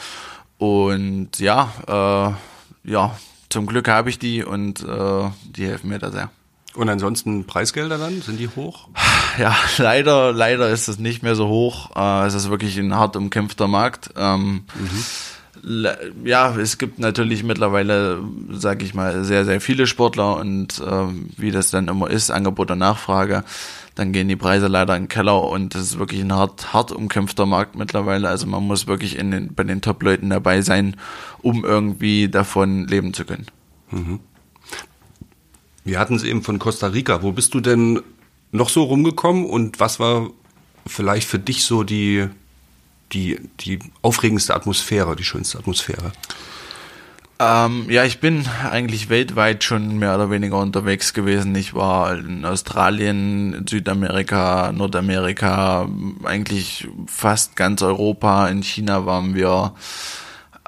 Und 0.57 1.39
ja, 1.39 1.71
äh, 1.87 2.89
ja, 2.91 3.15
zum 3.49 3.65
Glück 3.67 3.87
habe 3.87 4.09
ich 4.09 4.19
die 4.19 4.43
und 4.43 4.83
äh, 4.83 5.29
die 5.45 5.67
helfen 5.67 5.89
mir 5.89 5.99
da 5.99 6.11
sehr. 6.11 6.29
Und 6.75 6.89
ansonsten 6.89 7.45
Preisgelder 7.45 7.97
dann, 7.97 8.21
sind 8.21 8.39
die 8.39 8.49
hoch? 8.49 8.87
Ja, 9.37 9.53
leider, 9.79 10.31
leider 10.31 10.69
ist 10.69 10.87
es 10.87 10.97
nicht 10.97 11.21
mehr 11.21 11.35
so 11.35 11.49
hoch. 11.49 11.93
Äh, 11.93 12.25
es 12.25 12.35
ist 12.35 12.49
wirklich 12.49 12.77
ein 12.77 12.95
hart 12.95 13.17
umkämpfter 13.17 13.67
Markt. 13.67 14.11
Ähm, 14.15 14.63
mhm. 14.75 15.89
Ja, 16.23 16.55
es 16.55 16.77
gibt 16.77 16.99
natürlich 16.99 17.43
mittlerweile, 17.43 18.19
sage 18.51 18.85
ich 18.85 18.93
mal, 18.93 19.25
sehr, 19.25 19.43
sehr 19.43 19.59
viele 19.59 19.87
Sportler 19.87 20.37
und 20.37 20.79
äh, 20.79 21.07
wie 21.35 21.51
das 21.51 21.69
dann 21.69 21.89
immer 21.89 22.09
ist, 22.09 22.31
Angebot 22.31 22.71
und 22.71 22.77
Nachfrage 22.77 23.43
dann 23.95 24.11
gehen 24.11 24.27
die 24.27 24.35
Preise 24.35 24.67
leider 24.67 24.95
in 24.95 25.03
den 25.03 25.09
Keller 25.09 25.41
und 25.43 25.73
das 25.73 25.83
ist 25.83 25.99
wirklich 25.99 26.21
ein 26.21 26.33
hart, 26.33 26.73
hart 26.73 26.91
umkämpfter 26.91 27.45
Markt 27.45 27.75
mittlerweile. 27.75 28.27
Also 28.27 28.45
man 28.45 28.63
muss 28.63 28.87
wirklich 28.87 29.17
in 29.17 29.31
den, 29.31 29.53
bei 29.53 29.63
den 29.63 29.81
Top-Leuten 29.81 30.29
dabei 30.29 30.61
sein, 30.61 30.97
um 31.41 31.63
irgendwie 31.63 32.27
davon 32.27 32.87
leben 32.87 33.13
zu 33.13 33.23
können. 33.23 33.47
Mhm. 33.91 34.19
Wir 35.85 35.99
hatten 35.99 36.15
es 36.15 36.23
eben 36.23 36.43
von 36.43 36.59
Costa 36.59 36.87
Rica. 36.87 37.23
Wo 37.23 37.31
bist 37.31 37.53
du 37.53 37.61
denn 37.61 38.01
noch 38.51 38.69
so 38.69 38.83
rumgekommen 38.83 39.45
und 39.45 39.79
was 39.79 39.99
war 39.99 40.29
vielleicht 40.85 41.27
für 41.27 41.39
dich 41.39 41.63
so 41.63 41.83
die, 41.83 42.27
die, 43.13 43.39
die 43.61 43.79
aufregendste 44.01 44.55
Atmosphäre, 44.55 45.15
die 45.15 45.23
schönste 45.23 45.57
Atmosphäre? 45.57 46.11
Ähm, 47.37 47.87
ja, 47.89 48.05
ich 48.05 48.21
bin 48.21 48.45
eigentlich 48.71 49.09
weltweit 49.09 49.63
schon 49.65 49.99
mehr 49.99 50.15
oder 50.15 50.31
weniger 50.31 50.57
unterwegs 50.57 51.13
gewesen. 51.13 51.53
Ich 51.55 51.73
war 51.73 52.17
in 52.17 52.45
Australien, 52.45 53.65
Südamerika, 53.69 54.71
Nordamerika, 54.71 55.89
eigentlich 56.23 56.87
fast 57.07 57.57
ganz 57.57 57.81
Europa. 57.81 58.47
In 58.47 58.63
China 58.63 59.05
waren 59.05 59.35
wir. 59.35 59.73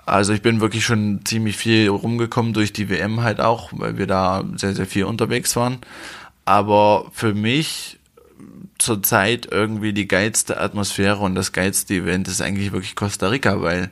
Also 0.06 0.34
ich 0.34 0.42
bin 0.42 0.62
wirklich 0.62 0.86
schon 0.86 1.22
ziemlich 1.26 1.58
viel 1.58 1.90
rumgekommen 1.90 2.54
durch 2.54 2.72
die 2.74 2.90
WM 2.90 3.24
halt 3.24 3.42
auch, 3.42 3.72
weil 3.74 3.98
wir 3.98 4.08
da 4.08 4.44
sehr, 4.56 4.74
sehr 4.74 4.86
viel 4.86 5.06
unterwegs 5.06 5.56
waren. 5.56 5.80
Aber 6.46 7.12
für 7.14 7.34
mich 7.34 8.00
zurzeit 8.78 9.48
irgendwie 9.52 9.94
die 9.94 10.08
geilste 10.08 10.60
Atmosphäre 10.60 11.18
und 11.18 11.36
das 11.36 11.52
geilste 11.52 11.94
Event 11.94 12.28
ist 12.28 12.42
eigentlich 12.42 12.72
wirklich 12.72 12.96
Costa 12.96 13.28
Rica, 13.28 13.62
weil 13.62 13.90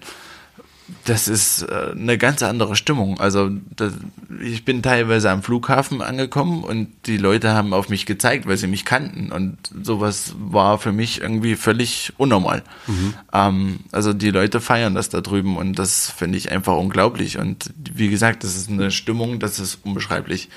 das 1.05 1.27
ist 1.27 1.63
äh, 1.63 1.91
eine 1.91 2.17
ganz 2.17 2.43
andere 2.43 2.75
Stimmung. 2.75 3.19
Also 3.19 3.49
das, 3.75 3.93
ich 4.41 4.65
bin 4.65 4.83
teilweise 4.83 5.31
am 5.31 5.41
Flughafen 5.41 6.01
angekommen 6.01 6.63
und 6.63 6.89
die 7.07 7.17
Leute 7.17 7.53
haben 7.53 7.73
auf 7.73 7.89
mich 7.89 8.05
gezeigt, 8.05 8.47
weil 8.47 8.57
sie 8.57 8.67
mich 8.67 8.85
kannten 8.85 9.31
und 9.31 9.57
sowas 9.81 10.35
war 10.37 10.77
für 10.77 10.91
mich 10.91 11.21
irgendwie 11.21 11.55
völlig 11.55 12.13
unnormal. 12.17 12.63
Mhm. 12.85 13.13
Ähm, 13.33 13.79
also 13.91 14.13
die 14.13 14.29
Leute 14.29 14.61
feiern 14.61 14.93
das 14.93 15.09
da 15.09 15.21
drüben 15.21 15.57
und 15.57 15.79
das 15.79 16.11
finde 16.11 16.37
ich 16.37 16.51
einfach 16.51 16.75
unglaublich 16.75 17.39
und 17.39 17.71
wie 17.93 18.09
gesagt, 18.09 18.43
das 18.43 18.55
ist 18.55 18.69
eine 18.69 18.91
Stimmung, 18.91 19.39
das 19.39 19.57
ist 19.59 19.79
unbeschreiblich. 19.83 20.49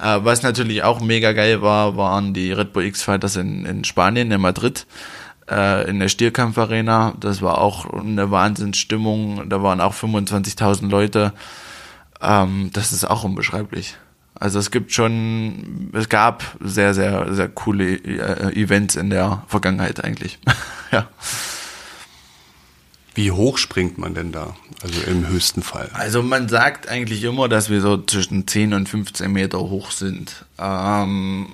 Äh, 0.00 0.20
was 0.22 0.42
natürlich 0.42 0.84
auch 0.84 1.00
mega 1.00 1.32
geil 1.32 1.60
war, 1.60 1.96
waren 1.96 2.34
die 2.34 2.52
Red 2.52 2.72
Bull 2.72 2.84
X 2.84 3.02
Fighters 3.02 3.36
in, 3.36 3.66
in 3.66 3.84
Spanien, 3.84 4.30
in 4.30 4.40
Madrid 4.40 4.86
äh, 5.52 5.88
in 5.88 6.00
der 6.00 6.08
Stierkampfarena. 6.08 7.14
Das 7.20 7.42
war 7.42 7.58
auch 7.58 7.92
eine 7.92 8.30
Wahnsinnsstimmung. 8.30 9.48
Da 9.48 9.62
waren 9.62 9.80
auch 9.80 9.94
25.000 9.94 10.88
Leute. 10.88 11.32
Ähm, 12.20 12.70
das 12.72 12.92
ist 12.92 13.04
auch 13.04 13.24
unbeschreiblich. 13.24 13.96
Also 14.34 14.58
es 14.58 14.70
gibt 14.70 14.92
schon, 14.92 15.90
es 15.92 16.08
gab 16.08 16.56
sehr, 16.60 16.94
sehr, 16.94 17.32
sehr 17.32 17.48
coole 17.48 17.94
äh, 17.94 18.60
Events 18.60 18.96
in 18.96 19.10
der 19.10 19.44
Vergangenheit 19.46 20.02
eigentlich. 20.02 20.38
ja. 20.90 21.08
Wie 23.14 23.30
hoch 23.30 23.58
springt 23.58 23.98
man 23.98 24.14
denn 24.14 24.32
da? 24.32 24.56
Also 24.82 25.00
im 25.02 25.28
höchsten 25.28 25.62
Fall? 25.62 25.90
Also 25.92 26.22
man 26.22 26.48
sagt 26.48 26.88
eigentlich 26.88 27.22
immer, 27.22 27.48
dass 27.48 27.70
wir 27.70 27.80
so 27.80 27.98
zwischen 27.98 28.48
10 28.48 28.74
und 28.74 28.88
15 28.88 29.30
Meter 29.30 29.60
hoch 29.60 29.90
sind. 29.90 30.44
Ähm, 30.58 31.48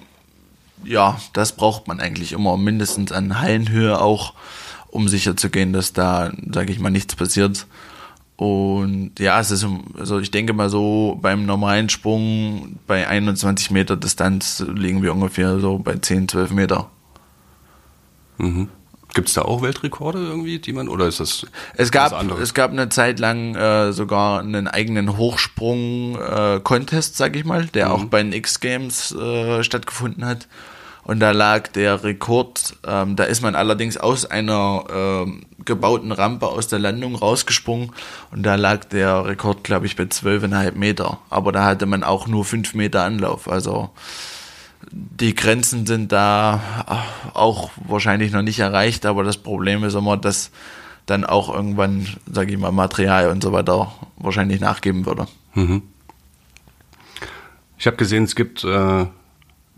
ja, 0.84 1.18
das 1.32 1.52
braucht 1.52 1.88
man 1.88 2.00
eigentlich 2.00 2.32
immer 2.32 2.56
mindestens 2.56 3.12
an 3.12 3.40
Hallenhöhe 3.40 4.00
auch, 4.00 4.34
um 4.90 5.08
sicher 5.08 5.36
zu 5.36 5.50
gehen, 5.50 5.72
dass 5.72 5.92
da, 5.92 6.32
sage 6.52 6.72
ich 6.72 6.78
mal, 6.78 6.90
nichts 6.90 7.14
passiert. 7.14 7.66
Und 8.36 9.18
ja, 9.18 9.40
es 9.40 9.50
ist, 9.50 9.66
also 9.98 10.20
ich 10.20 10.30
denke 10.30 10.52
mal 10.52 10.70
so, 10.70 11.18
beim 11.20 11.44
normalen 11.44 11.88
Sprung 11.88 12.78
bei 12.86 13.08
21 13.08 13.72
Meter 13.72 13.96
Distanz 13.96 14.64
liegen 14.72 15.02
wir 15.02 15.12
ungefähr 15.12 15.58
so 15.58 15.78
bei 15.78 15.96
10, 15.96 16.28
12 16.28 16.52
Meter. 16.52 16.88
Mhm. 18.38 18.68
Gibt 19.14 19.28
es 19.28 19.34
da 19.34 19.42
auch 19.42 19.62
Weltrekorde 19.62 20.18
irgendwie, 20.18 20.58
die 20.58 20.72
man, 20.72 20.88
oder 20.88 21.06
ist 21.06 21.20
das 21.20 21.46
es 21.74 21.90
gab 21.90 22.12
Es 22.40 22.52
gab 22.54 22.70
eine 22.72 22.88
Zeit 22.90 23.18
lang 23.18 23.54
äh, 23.54 23.92
sogar 23.92 24.40
einen 24.40 24.68
eigenen 24.68 25.16
Hochsprung-Contest, 25.16 27.14
äh, 27.14 27.16
sag 27.16 27.34
ich 27.36 27.44
mal, 27.44 27.66
der 27.66 27.86
mhm. 27.86 27.92
auch 27.92 28.04
bei 28.04 28.22
den 28.22 28.32
X-Games 28.32 29.12
äh, 29.12 29.62
stattgefunden 29.64 30.26
hat. 30.26 30.46
Und 31.08 31.20
da 31.20 31.30
lag 31.30 31.68
der 31.68 32.04
Rekord, 32.04 32.76
ähm, 32.86 33.16
da 33.16 33.24
ist 33.24 33.40
man 33.40 33.54
allerdings 33.54 33.96
aus 33.96 34.26
einer 34.26 34.84
ähm, 34.94 35.46
gebauten 35.64 36.12
Rampe 36.12 36.48
aus 36.48 36.68
der 36.68 36.80
Landung 36.80 37.14
rausgesprungen 37.14 37.92
und 38.30 38.42
da 38.42 38.56
lag 38.56 38.84
der 38.84 39.24
Rekord, 39.24 39.64
glaube 39.64 39.86
ich, 39.86 39.96
bei 39.96 40.04
zwölfeinhalb 40.04 40.76
Meter. 40.76 41.18
Aber 41.30 41.50
da 41.50 41.64
hatte 41.64 41.86
man 41.86 42.04
auch 42.04 42.26
nur 42.26 42.44
fünf 42.44 42.74
Meter 42.74 43.04
Anlauf. 43.04 43.48
Also 43.48 43.88
die 44.90 45.34
Grenzen 45.34 45.86
sind 45.86 46.12
da 46.12 47.04
auch 47.34 47.70
wahrscheinlich 47.86 48.32
noch 48.32 48.42
nicht 48.42 48.58
erreicht, 48.58 49.06
aber 49.06 49.24
das 49.24 49.36
Problem 49.36 49.84
ist 49.84 49.94
immer, 49.94 50.16
dass 50.16 50.50
dann 51.06 51.24
auch 51.24 51.52
irgendwann, 51.54 52.06
sage 52.30 52.52
ich 52.52 52.58
mal, 52.58 52.72
Material 52.72 53.30
und 53.30 53.42
so 53.42 53.52
weiter 53.52 53.92
wahrscheinlich 54.16 54.60
nachgeben 54.60 55.06
würde. 55.06 55.26
Mhm. 55.54 55.82
Ich 57.78 57.86
habe 57.86 57.96
gesehen, 57.96 58.24
es 58.24 58.34
gibt 58.34 58.64
äh, 58.64 59.06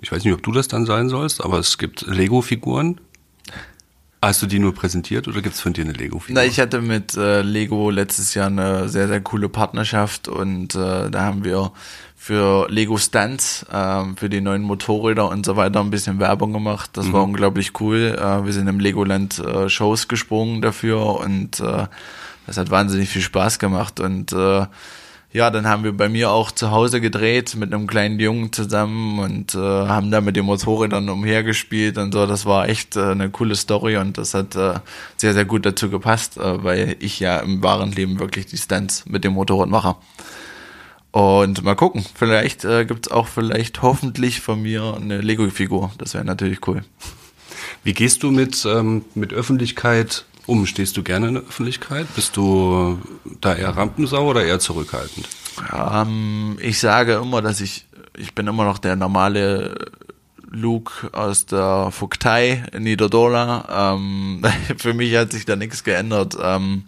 ich 0.00 0.10
weiß 0.10 0.24
nicht, 0.24 0.32
ob 0.32 0.42
du 0.42 0.52
das 0.52 0.68
dann 0.68 0.86
sein 0.86 1.08
sollst, 1.08 1.44
aber 1.44 1.58
es 1.58 1.78
gibt 1.78 2.02
Lego-Figuren. 2.02 3.00
Hast 4.22 4.42
du 4.42 4.46
die 4.46 4.58
nur 4.58 4.74
präsentiert 4.74 5.28
oder 5.28 5.40
gibt 5.40 5.54
es 5.54 5.60
von 5.60 5.72
dir 5.72 5.84
eine 5.84 5.92
Lego-Figur? 5.92 6.42
Na, 6.42 6.46
ich 6.46 6.60
hatte 6.60 6.82
mit 6.82 7.16
äh, 7.16 7.40
Lego 7.40 7.90
letztes 7.90 8.34
Jahr 8.34 8.48
eine 8.48 8.88
sehr, 8.88 9.08
sehr 9.08 9.20
coole 9.22 9.48
Partnerschaft 9.48 10.28
und 10.28 10.74
äh, 10.74 11.10
da 11.10 11.22
haben 11.22 11.42
wir 11.44 11.72
für 12.22 12.66
Lego 12.68 12.98
Stunts, 12.98 13.64
äh, 13.72 14.04
für 14.14 14.28
die 14.28 14.42
neuen 14.42 14.60
Motorräder 14.60 15.30
und 15.30 15.46
so 15.46 15.56
weiter 15.56 15.80
ein 15.80 15.88
bisschen 15.88 16.20
Werbung 16.20 16.52
gemacht. 16.52 16.90
Das 16.92 17.06
mhm. 17.06 17.12
war 17.14 17.22
unglaublich 17.22 17.80
cool. 17.80 18.14
Äh, 18.14 18.44
wir 18.44 18.52
sind 18.52 18.68
im 18.68 18.78
Legoland 18.78 19.38
äh, 19.38 19.70
Shows 19.70 20.06
gesprungen 20.06 20.60
dafür 20.60 21.18
und 21.18 21.60
äh, 21.60 21.86
das 22.46 22.58
hat 22.58 22.70
wahnsinnig 22.70 23.08
viel 23.08 23.22
Spaß 23.22 23.58
gemacht 23.58 24.00
und 24.00 24.34
äh, 24.34 24.66
ja, 25.32 25.50
dann 25.50 25.66
haben 25.66 25.82
wir 25.82 25.96
bei 25.96 26.10
mir 26.10 26.30
auch 26.30 26.50
zu 26.50 26.70
Hause 26.70 27.00
gedreht 27.00 27.56
mit 27.56 27.72
einem 27.72 27.86
kleinen 27.86 28.20
Jungen 28.20 28.52
zusammen 28.52 29.18
und 29.18 29.54
äh, 29.54 29.58
haben 29.58 30.10
da 30.10 30.20
mit 30.20 30.36
dem 30.36 30.44
Motorrädern 30.44 31.08
umhergespielt 31.08 31.96
und 31.96 32.12
so. 32.12 32.26
Das 32.26 32.44
war 32.44 32.68
echt 32.68 32.96
äh, 32.96 33.12
eine 33.12 33.30
coole 33.30 33.56
Story 33.56 33.96
und 33.96 34.18
das 34.18 34.34
hat 34.34 34.56
äh, 34.56 34.74
sehr, 35.16 35.32
sehr 35.32 35.46
gut 35.46 35.64
dazu 35.64 35.88
gepasst, 35.88 36.36
äh, 36.36 36.62
weil 36.62 36.96
ich 37.00 37.18
ja 37.18 37.38
im 37.38 37.62
wahren 37.62 37.92
Leben 37.92 38.20
wirklich 38.20 38.44
die 38.44 38.58
Stunts 38.58 39.06
mit 39.06 39.24
dem 39.24 39.32
Motorrad 39.32 39.70
mache. 39.70 39.96
Und 41.12 41.64
mal 41.64 41.74
gucken, 41.74 42.04
vielleicht 42.14 42.64
äh, 42.64 42.84
gibt 42.84 43.06
es 43.06 43.12
auch 43.12 43.26
vielleicht 43.26 43.82
hoffentlich 43.82 44.40
von 44.40 44.62
mir 44.62 44.94
eine 44.94 45.20
Lego-Figur. 45.20 45.90
Das 45.98 46.14
wäre 46.14 46.24
natürlich 46.24 46.66
cool. 46.68 46.84
Wie 47.82 47.94
gehst 47.94 48.22
du 48.22 48.30
mit, 48.30 48.64
ähm, 48.64 49.04
mit 49.14 49.32
Öffentlichkeit 49.32 50.24
um? 50.46 50.66
Stehst 50.66 50.96
du 50.96 51.02
gerne 51.02 51.28
in 51.28 51.34
der 51.34 51.42
Öffentlichkeit? 51.42 52.06
Bist 52.14 52.36
du 52.36 52.98
da 53.40 53.54
eher 53.54 53.76
Rampensau 53.76 54.28
oder 54.28 54.44
eher 54.44 54.60
zurückhaltend? 54.60 55.28
Ähm, 55.72 56.58
ich 56.60 56.78
sage 56.78 57.14
immer, 57.14 57.42
dass 57.42 57.60
ich, 57.60 57.86
ich 58.16 58.34
bin 58.34 58.46
immer 58.46 58.64
noch 58.64 58.78
der 58.78 58.96
normale 58.96 59.90
Luke 60.50 61.08
aus 61.12 61.46
der 61.46 61.90
Vogtei 61.90 62.64
in 62.72 62.84
Niederdola. 62.84 63.94
Ähm, 63.94 64.42
für 64.76 64.94
mich 64.94 65.14
hat 65.16 65.32
sich 65.32 65.44
da 65.44 65.56
nichts 65.56 65.84
geändert. 65.84 66.36
Ähm, 66.40 66.84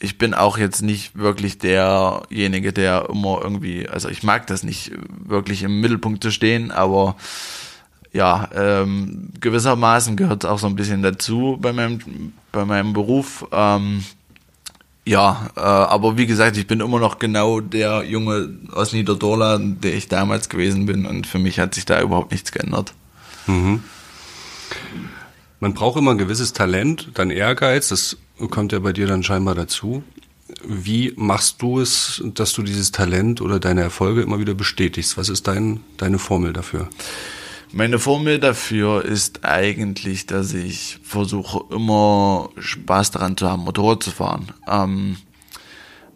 ich 0.00 0.18
bin 0.18 0.34
auch 0.34 0.58
jetzt 0.58 0.82
nicht 0.82 1.16
wirklich 1.16 1.58
derjenige, 1.58 2.72
der 2.72 3.08
immer 3.10 3.40
irgendwie, 3.42 3.88
also 3.88 4.08
ich 4.08 4.22
mag 4.22 4.46
das 4.46 4.62
nicht 4.62 4.92
wirklich 5.08 5.62
im 5.62 5.80
Mittelpunkt 5.80 6.22
zu 6.22 6.30
stehen, 6.30 6.70
aber 6.70 7.16
ja, 8.12 8.48
ähm, 8.54 9.30
gewissermaßen 9.40 10.16
gehört 10.16 10.44
es 10.44 10.50
auch 10.50 10.58
so 10.58 10.66
ein 10.66 10.76
bisschen 10.76 11.02
dazu 11.02 11.58
bei 11.60 11.72
meinem, 11.72 12.32
bei 12.52 12.64
meinem 12.64 12.92
Beruf. 12.92 13.46
Ähm, 13.50 14.04
ja, 15.04 15.50
äh, 15.56 15.60
aber 15.60 16.16
wie 16.16 16.26
gesagt, 16.26 16.56
ich 16.56 16.66
bin 16.66 16.80
immer 16.80 16.98
noch 16.98 17.18
genau 17.18 17.60
der 17.60 18.04
Junge 18.04 18.56
aus 18.72 18.92
Niederdorla, 18.92 19.58
der 19.58 19.94
ich 19.94 20.08
damals 20.08 20.48
gewesen 20.48 20.86
bin 20.86 21.06
und 21.06 21.26
für 21.26 21.38
mich 21.38 21.58
hat 21.58 21.74
sich 21.74 21.84
da 21.84 22.00
überhaupt 22.00 22.30
nichts 22.30 22.52
geändert. 22.52 22.94
Mhm. 23.46 23.82
Man 25.60 25.74
braucht 25.74 25.98
immer 25.98 26.12
ein 26.12 26.18
gewisses 26.18 26.52
Talent, 26.52 27.10
dann 27.14 27.30
Ehrgeiz, 27.30 27.88
das 27.88 28.16
kommt 28.50 28.72
ja 28.72 28.78
bei 28.78 28.92
dir 28.92 29.06
dann 29.06 29.22
scheinbar 29.22 29.54
dazu. 29.54 30.02
Wie 30.66 31.12
machst 31.16 31.62
du 31.62 31.80
es, 31.80 32.22
dass 32.34 32.52
du 32.52 32.62
dieses 32.62 32.92
Talent 32.92 33.40
oder 33.40 33.58
deine 33.58 33.82
Erfolge 33.82 34.22
immer 34.22 34.38
wieder 34.38 34.54
bestätigst? 34.54 35.16
Was 35.16 35.28
ist 35.28 35.46
dein, 35.46 35.80
deine 35.96 36.18
Formel 36.18 36.52
dafür? 36.52 36.88
Meine 37.72 37.98
Formel 37.98 38.38
dafür 38.38 39.04
ist 39.04 39.44
eigentlich, 39.44 40.26
dass 40.26 40.52
ich 40.54 41.00
versuche 41.02 41.64
immer 41.74 42.50
Spaß 42.56 43.10
daran 43.10 43.36
zu 43.36 43.50
haben, 43.50 43.64
Motorrad 43.64 44.02
zu 44.02 44.12
fahren. 44.12 44.52
Ähm, 44.68 45.16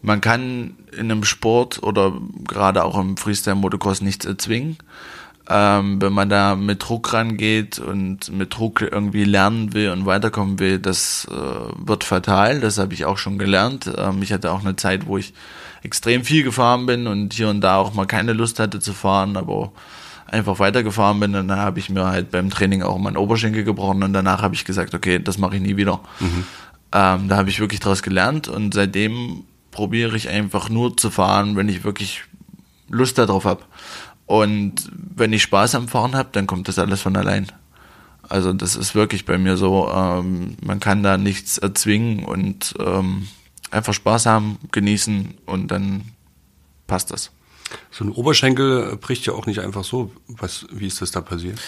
man 0.00 0.20
kann 0.20 0.76
in 0.92 1.10
einem 1.10 1.24
Sport 1.24 1.82
oder 1.82 2.16
gerade 2.46 2.84
auch 2.84 2.98
im 2.98 3.16
Freestyle 3.16 3.56
Motocross 3.56 4.00
nichts 4.00 4.24
erzwingen. 4.24 4.78
Ähm, 5.50 6.00
wenn 6.02 6.12
man 6.12 6.28
da 6.28 6.56
mit 6.56 6.86
Druck 6.86 7.12
rangeht 7.14 7.78
und 7.78 8.30
mit 8.30 8.54
Druck 8.54 8.82
irgendwie 8.82 9.24
lernen 9.24 9.72
will 9.72 9.90
und 9.90 10.04
weiterkommen 10.04 10.58
will, 10.58 10.78
das 10.78 11.26
äh, 11.30 11.34
wird 11.34 12.04
fatal. 12.04 12.60
Das 12.60 12.76
habe 12.76 12.92
ich 12.92 13.06
auch 13.06 13.16
schon 13.16 13.38
gelernt. 13.38 13.90
Ähm, 13.96 14.22
ich 14.22 14.32
hatte 14.32 14.52
auch 14.52 14.60
eine 14.60 14.76
Zeit, 14.76 15.06
wo 15.06 15.16
ich 15.16 15.32
extrem 15.82 16.22
viel 16.22 16.42
gefahren 16.42 16.84
bin 16.84 17.06
und 17.06 17.32
hier 17.32 17.48
und 17.48 17.62
da 17.62 17.76
auch 17.76 17.94
mal 17.94 18.06
keine 18.06 18.34
Lust 18.34 18.58
hatte 18.58 18.78
zu 18.80 18.92
fahren, 18.92 19.38
aber 19.38 19.72
einfach 20.26 20.58
weitergefahren 20.58 21.18
bin. 21.18 21.34
Und 21.34 21.48
dann 21.48 21.58
habe 21.58 21.78
ich 21.78 21.88
mir 21.88 22.04
halt 22.04 22.30
beim 22.30 22.50
Training 22.50 22.82
auch 22.82 22.98
meinen 22.98 23.16
Oberschenkel 23.16 23.64
gebrochen 23.64 24.02
und 24.02 24.12
danach 24.12 24.42
habe 24.42 24.54
ich 24.54 24.66
gesagt, 24.66 24.94
okay, 24.94 25.18
das 25.18 25.38
mache 25.38 25.56
ich 25.56 25.62
nie 25.62 25.76
wieder. 25.76 26.00
Mhm. 26.20 26.44
Ähm, 26.92 27.28
da 27.28 27.36
habe 27.36 27.48
ich 27.48 27.60
wirklich 27.60 27.80
daraus 27.80 28.02
gelernt 28.02 28.48
und 28.48 28.74
seitdem 28.74 29.44
probiere 29.70 30.16
ich 30.16 30.28
einfach 30.28 30.68
nur 30.68 30.96
zu 30.96 31.10
fahren, 31.10 31.56
wenn 31.56 31.68
ich 31.68 31.84
wirklich 31.84 32.24
Lust 32.88 33.18
darauf 33.18 33.44
habe. 33.44 33.62
Und 34.28 34.90
wenn 34.92 35.32
ich 35.32 35.42
Spaß 35.42 35.74
am 35.74 35.88
Fahren 35.88 36.14
habe, 36.14 36.28
dann 36.32 36.46
kommt 36.46 36.68
das 36.68 36.78
alles 36.78 37.00
von 37.00 37.16
allein. 37.16 37.50
Also 38.28 38.52
das 38.52 38.76
ist 38.76 38.94
wirklich 38.94 39.24
bei 39.24 39.38
mir 39.38 39.56
so, 39.56 39.90
ähm, 39.90 40.54
man 40.62 40.80
kann 40.80 41.02
da 41.02 41.16
nichts 41.16 41.56
erzwingen 41.56 42.24
und 42.26 42.74
ähm, 42.78 43.26
einfach 43.70 43.94
Spaß 43.94 44.26
haben, 44.26 44.58
genießen 44.70 45.38
und 45.46 45.68
dann 45.68 46.12
passt 46.86 47.10
das. 47.10 47.30
So 47.90 48.04
ein 48.04 48.10
Oberschenkel 48.10 48.98
bricht 48.98 49.24
ja 49.24 49.32
auch 49.32 49.46
nicht 49.46 49.60
einfach 49.60 49.82
so. 49.82 50.12
Was, 50.26 50.66
wie 50.70 50.86
ist 50.86 51.00
das 51.00 51.10
da 51.10 51.22
passiert? 51.22 51.58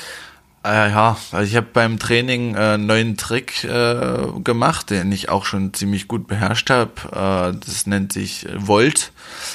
Äh, 0.62 0.90
ja, 0.90 1.16
also 1.32 1.50
ich 1.50 1.56
habe 1.56 1.68
beim 1.72 1.98
Training 1.98 2.54
äh, 2.54 2.58
einen 2.58 2.86
neuen 2.86 3.16
Trick 3.16 3.64
äh, 3.64 4.26
gemacht, 4.44 4.90
den 4.90 5.10
ich 5.10 5.30
auch 5.30 5.46
schon 5.46 5.72
ziemlich 5.72 6.06
gut 6.06 6.26
beherrscht 6.26 6.68
habe. 6.68 6.92
Äh, 7.12 7.58
das 7.64 7.86
nennt 7.86 8.12
sich 8.12 8.46
Volt. 8.56 9.12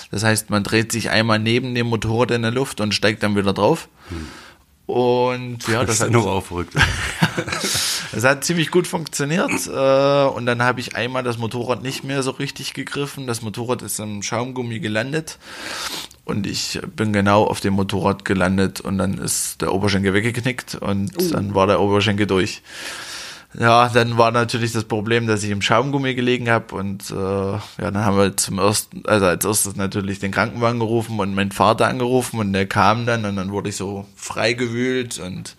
Das 0.09 0.23
heißt, 0.23 0.49
man 0.49 0.63
dreht 0.63 0.91
sich 0.91 1.11
einmal 1.11 1.37
neben 1.37 1.75
dem 1.75 1.87
Motorrad 1.87 2.31
in 2.31 2.41
der 2.41 2.51
Luft 2.51 2.81
und 2.81 2.95
steigt 2.95 3.21
dann 3.21 3.35
wieder 3.35 3.53
drauf. 3.53 3.87
Hm. 4.09 4.27
Und 4.87 5.67
ja, 5.67 5.79
das, 5.79 5.87
das 5.87 5.95
ist 5.95 6.01
hat 6.03 6.11
nur 6.11 6.27
auch 6.27 6.43
verrückt. 6.43 6.73
Es 8.11 8.23
hat 8.23 8.43
ziemlich 8.43 8.71
gut 8.71 8.87
funktioniert. 8.87 9.67
Äh, 9.67 10.25
und 10.27 10.45
dann 10.45 10.61
habe 10.61 10.79
ich 10.79 10.95
einmal 10.95 11.23
das 11.23 11.37
Motorrad 11.37 11.83
nicht 11.83 12.03
mehr 12.03 12.23
so 12.23 12.31
richtig 12.31 12.73
gegriffen. 12.73 13.27
Das 13.27 13.41
Motorrad 13.41 13.81
ist 13.81 13.99
im 13.99 14.21
Schaumgummi 14.21 14.79
gelandet. 14.79 15.37
Und 16.25 16.47
ich 16.47 16.79
bin 16.95 17.13
genau 17.13 17.43
auf 17.43 17.59
dem 17.59 17.75
Motorrad 17.75 18.25
gelandet 18.25 18.81
und 18.81 18.97
dann 18.97 19.19
ist 19.19 19.61
der 19.61 19.71
Oberschenkel 19.73 20.13
weggeknickt 20.15 20.73
und 20.73 21.21
uh. 21.21 21.31
dann 21.31 21.53
war 21.53 21.67
der 21.67 21.79
Oberschenkel 21.79 22.25
durch. 22.25 22.63
Ja, 23.59 23.89
dann 23.89 24.17
war 24.17 24.31
natürlich 24.31 24.71
das 24.73 24.83
Problem, 24.83 25.27
dass 25.27 25.43
ich 25.43 25.51
im 25.51 25.61
Schaumgummi 25.61 26.13
gelegen 26.13 26.49
habe 26.49 26.75
und 26.75 27.09
äh, 27.09 27.13
ja, 27.13 27.61
dann 27.77 28.03
haben 28.03 28.17
wir 28.17 28.35
zum 28.35 28.59
ersten, 28.59 29.03
also 29.05 29.27
als 29.27 29.45
erstes 29.45 29.75
natürlich 29.75 30.19
den 30.19 30.31
Krankenwagen 30.31 30.79
gerufen 30.79 31.19
und 31.19 31.35
meinen 31.35 31.51
Vater 31.51 31.87
angerufen 31.87 32.39
und 32.39 32.53
der 32.53 32.65
kam 32.65 33.05
dann 33.05 33.23
und 33.23 33.35
dann 33.35 33.51
wurde 33.51 33.69
ich 33.69 33.77
so 33.77 34.05
freigewühlt 34.15 35.19
und 35.19 35.55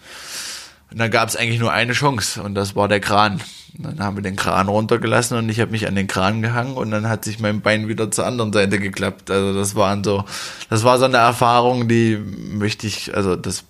und 0.90 0.98
dann 0.98 1.10
gab 1.10 1.28
es 1.28 1.36
eigentlich 1.36 1.60
nur 1.60 1.72
eine 1.72 1.92
Chance 1.92 2.42
und 2.42 2.54
das 2.54 2.76
war 2.76 2.88
der 2.88 3.00
Kran. 3.00 3.40
Dann 3.78 4.00
haben 4.00 4.16
wir 4.16 4.22
den 4.22 4.36
Kran 4.36 4.68
runtergelassen 4.68 5.36
und 5.36 5.48
ich 5.48 5.60
habe 5.60 5.70
mich 5.70 5.86
an 5.86 5.94
den 5.94 6.06
Kran 6.06 6.40
gehangen 6.40 6.76
und 6.76 6.90
dann 6.90 7.08
hat 7.08 7.24
sich 7.24 7.40
mein 7.40 7.60
Bein 7.60 7.88
wieder 7.88 8.10
zur 8.10 8.26
anderen 8.26 8.52
Seite 8.52 8.78
geklappt. 8.78 9.30
Also 9.30 9.52
das 9.52 9.74
waren 9.74 10.02
so, 10.02 10.24
das 10.70 10.84
war 10.84 10.98
so 10.98 11.04
eine 11.04 11.18
Erfahrung, 11.18 11.88
die 11.88 12.16
möchte 12.16 12.86
ich, 12.86 13.14
also 13.14 13.36
das 13.36 13.64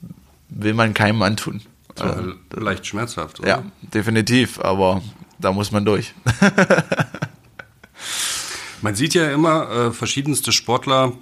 will 0.48 0.74
man 0.74 0.94
keinem 0.94 1.22
antun. 1.22 1.62
Also, 1.98 2.34
leicht 2.54 2.86
schmerzhaft, 2.86 3.40
oder? 3.40 3.48
Ja, 3.48 3.62
definitiv, 3.80 4.60
aber 4.60 5.02
da 5.38 5.52
muss 5.52 5.72
man 5.72 5.84
durch. 5.84 6.14
man 8.82 8.94
sieht 8.94 9.14
ja 9.14 9.30
immer 9.30 9.70
äh, 9.70 9.90
verschiedenste 9.92 10.52
Sportler, 10.52 11.12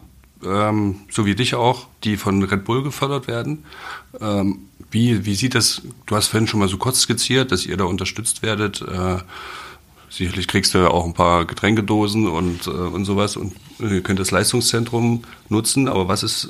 ähm, 0.45 1.01
so 1.11 1.27
wie 1.27 1.35
dich 1.35 1.55
auch, 1.55 1.87
die 2.03 2.17
von 2.17 2.43
Red 2.43 2.65
Bull 2.65 2.83
gefördert 2.83 3.29
werden. 3.29 3.65
Ähm, 4.21 4.69
wie, 4.95 5.27
wie 5.27 5.35
sieht 5.35 5.55
das, 5.55 5.83
du 6.07 6.17
hast 6.17 6.29
vorhin 6.29 6.47
schon 6.47 6.61
mal 6.61 6.69
so 6.69 6.79
kurz 6.79 7.01
skizziert, 7.01 7.53
dass 7.53 7.67
ihr 7.67 7.77
da 7.77 7.85
unterstützt 7.85 8.43
werdet. 8.43 8.81
Äh, 8.81 9.19
sicherlich 10.09 10.49
kriegst 10.49 10.73
du 10.73 10.79
ja 10.79 10.89
auch 10.89 11.05
ein 11.05 11.13
paar 11.13 11.45
Getränkedosen 11.45 12.29
und, 12.29 12.69
äh, 12.69 12.71
und 12.71 13.05
sowas 13.05 13.37
und 13.37 13.53
ihr 13.81 14.01
könnt 14.03 14.21
das 14.21 14.31
Leistungszentrum 14.31 15.25
nutzen, 15.49 15.89
aber 15.89 16.09
was 16.09 16.23
ist 16.23 16.49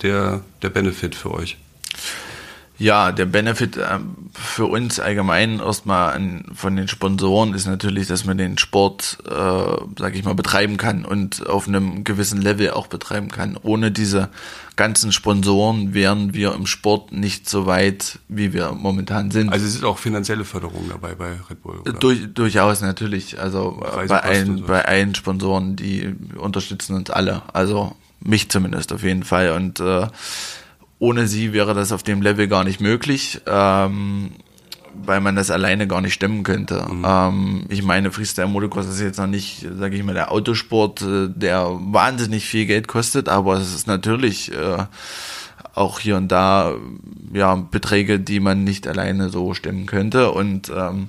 der, 0.00 0.42
der 0.62 0.70
Benefit 0.70 1.14
für 1.14 1.32
euch? 1.32 1.58
Ja, 2.82 3.12
der 3.12 3.26
Benefit 3.26 3.76
ähm, 3.76 4.16
für 4.34 4.66
uns 4.66 4.98
allgemein 4.98 5.60
erstmal 5.60 6.14
an, 6.14 6.46
von 6.52 6.74
den 6.74 6.88
Sponsoren 6.88 7.54
ist 7.54 7.68
natürlich, 7.68 8.08
dass 8.08 8.24
man 8.24 8.36
den 8.38 8.58
Sport, 8.58 9.18
äh, 9.24 9.30
sage 9.30 10.18
ich 10.18 10.24
mal, 10.24 10.34
betreiben 10.34 10.78
kann 10.78 11.04
und 11.04 11.46
auf 11.46 11.68
einem 11.68 12.02
gewissen 12.02 12.42
Level 12.42 12.72
auch 12.72 12.88
betreiben 12.88 13.30
kann. 13.30 13.56
Ohne 13.62 13.92
diese 13.92 14.30
ganzen 14.74 15.12
Sponsoren 15.12 15.94
wären 15.94 16.34
wir 16.34 16.54
im 16.54 16.66
Sport 16.66 17.12
nicht 17.12 17.48
so 17.48 17.66
weit, 17.66 18.18
wie 18.26 18.52
wir 18.52 18.72
momentan 18.72 19.30
sind. 19.30 19.52
Also 19.52 19.64
es 19.64 19.76
ist 19.76 19.84
auch 19.84 19.98
finanzielle 19.98 20.44
Förderung 20.44 20.88
dabei 20.88 21.14
bei 21.14 21.34
Red 21.48 21.62
Bull, 21.62 21.78
oder? 21.82 21.92
Durch, 21.92 22.34
durchaus 22.34 22.80
natürlich. 22.80 23.38
Also 23.38 23.80
bei 24.08 24.24
allen, 24.24 24.66
bei 24.66 24.84
allen 24.84 25.14
Sponsoren, 25.14 25.76
die 25.76 26.16
unterstützen 26.36 26.96
uns 26.96 27.10
alle. 27.10 27.42
Also 27.52 27.94
mich 28.18 28.50
zumindest 28.50 28.92
auf 28.92 29.04
jeden 29.04 29.22
Fall. 29.22 29.52
Und 29.52 29.78
äh, 29.78 30.08
ohne 31.02 31.26
sie 31.26 31.52
wäre 31.52 31.74
das 31.74 31.90
auf 31.90 32.04
dem 32.04 32.22
Level 32.22 32.46
gar 32.46 32.62
nicht 32.62 32.80
möglich, 32.80 33.40
ähm, 33.46 34.30
weil 34.94 35.20
man 35.20 35.34
das 35.34 35.50
alleine 35.50 35.88
gar 35.88 36.00
nicht 36.00 36.14
stemmen 36.14 36.44
könnte. 36.44 36.86
Mhm. 36.88 37.04
Ähm, 37.04 37.64
ich 37.70 37.82
meine, 37.82 38.12
Freestyle 38.12 38.46
Motocross 38.46 38.86
ist 38.86 39.00
jetzt 39.00 39.18
noch 39.18 39.26
nicht, 39.26 39.66
sage 39.80 39.96
ich 39.96 40.04
mal, 40.04 40.14
der 40.14 40.30
Autosport, 40.30 41.02
äh, 41.02 41.28
der 41.28 41.76
wahnsinnig 41.80 42.44
viel 42.44 42.66
Geld 42.66 42.86
kostet, 42.86 43.28
aber 43.28 43.54
es 43.54 43.74
ist 43.74 43.88
natürlich 43.88 44.52
äh, 44.52 44.84
auch 45.74 45.98
hier 45.98 46.16
und 46.16 46.28
da 46.28 46.72
ja 47.32 47.56
Beträge, 47.56 48.20
die 48.20 48.38
man 48.38 48.62
nicht 48.62 48.86
alleine 48.86 49.28
so 49.28 49.54
stemmen 49.54 49.86
könnte. 49.86 50.30
Und 50.30 50.70
ähm, 50.70 51.08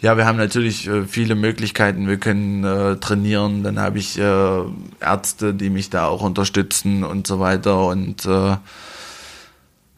ja, 0.00 0.16
wir 0.16 0.26
haben 0.26 0.38
natürlich 0.38 0.86
äh, 0.86 1.04
viele 1.06 1.34
Möglichkeiten. 1.34 2.06
Wir 2.06 2.18
können 2.18 2.62
äh, 2.62 2.96
trainieren, 2.96 3.64
dann 3.64 3.80
habe 3.80 3.98
ich 3.98 4.18
äh, 4.18 4.62
Ärzte, 5.00 5.54
die 5.54 5.70
mich 5.70 5.90
da 5.90 6.06
auch 6.06 6.22
unterstützen 6.22 7.02
und 7.02 7.26
so 7.26 7.40
weiter. 7.40 7.86
Und 7.86 8.24
äh, 8.24 8.56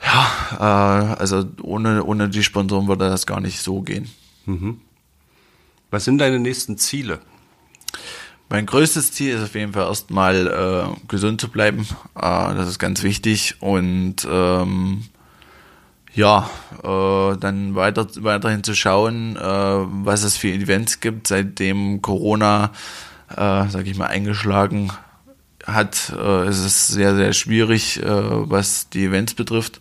ja, 0.02 0.24
äh, 0.58 1.20
also 1.20 1.44
ohne, 1.62 2.04
ohne 2.04 2.30
die 2.30 2.42
Sponsoren 2.42 2.88
würde 2.88 3.10
das 3.10 3.26
gar 3.26 3.40
nicht 3.40 3.60
so 3.60 3.82
gehen. 3.82 4.10
Mhm. 4.46 4.80
Was 5.90 6.06
sind 6.06 6.18
deine 6.18 6.38
nächsten 6.38 6.78
Ziele? 6.78 7.18
Mein 8.48 8.66
größtes 8.66 9.12
Ziel 9.12 9.34
ist 9.34 9.42
auf 9.42 9.54
jeden 9.54 9.74
Fall 9.74 9.86
erstmal 9.86 10.46
äh, 10.46 11.06
gesund 11.08 11.40
zu 11.40 11.48
bleiben. 11.48 11.86
Das 12.14 12.68
ist 12.68 12.78
ganz 12.78 13.02
wichtig. 13.02 13.56
Und 13.60 14.26
ähm, 14.28 15.04
ja, 16.20 16.50
äh, 16.82 17.36
dann 17.38 17.74
weiter, 17.74 18.06
weiterhin 18.18 18.62
zu 18.62 18.74
schauen, 18.74 19.36
äh, 19.36 19.40
was 19.40 20.22
es 20.22 20.36
für 20.36 20.48
Events 20.48 21.00
gibt, 21.00 21.26
seitdem 21.26 22.02
Corona, 22.02 22.72
äh, 23.30 23.66
sag 23.68 23.86
ich 23.86 23.96
mal, 23.96 24.06
eingeschlagen 24.06 24.92
hat. 25.66 26.12
Äh, 26.16 26.48
ist 26.48 26.64
es 26.64 26.88
sehr, 26.88 27.16
sehr 27.16 27.32
schwierig, 27.32 28.02
äh, 28.02 28.06
was 28.06 28.90
die 28.90 29.06
Events 29.06 29.32
betrifft. 29.34 29.80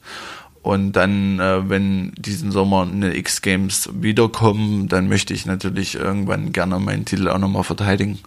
Und 0.62 0.94
dann, 0.94 1.40
äh, 1.40 1.70
wenn 1.70 2.14
diesen 2.18 2.52
Sommer 2.52 2.84
eine 2.84 3.16
X-Games 3.16 3.90
wiederkommen, 3.94 4.88
dann 4.88 5.10
möchte 5.10 5.34
ich 5.34 5.46
natürlich 5.46 5.96
irgendwann 5.96 6.54
gerne 6.54 6.80
meinen 6.80 7.06
Titel 7.06 7.28
auch 7.28 7.38
nochmal 7.38 7.64
verteidigen. 7.64 8.20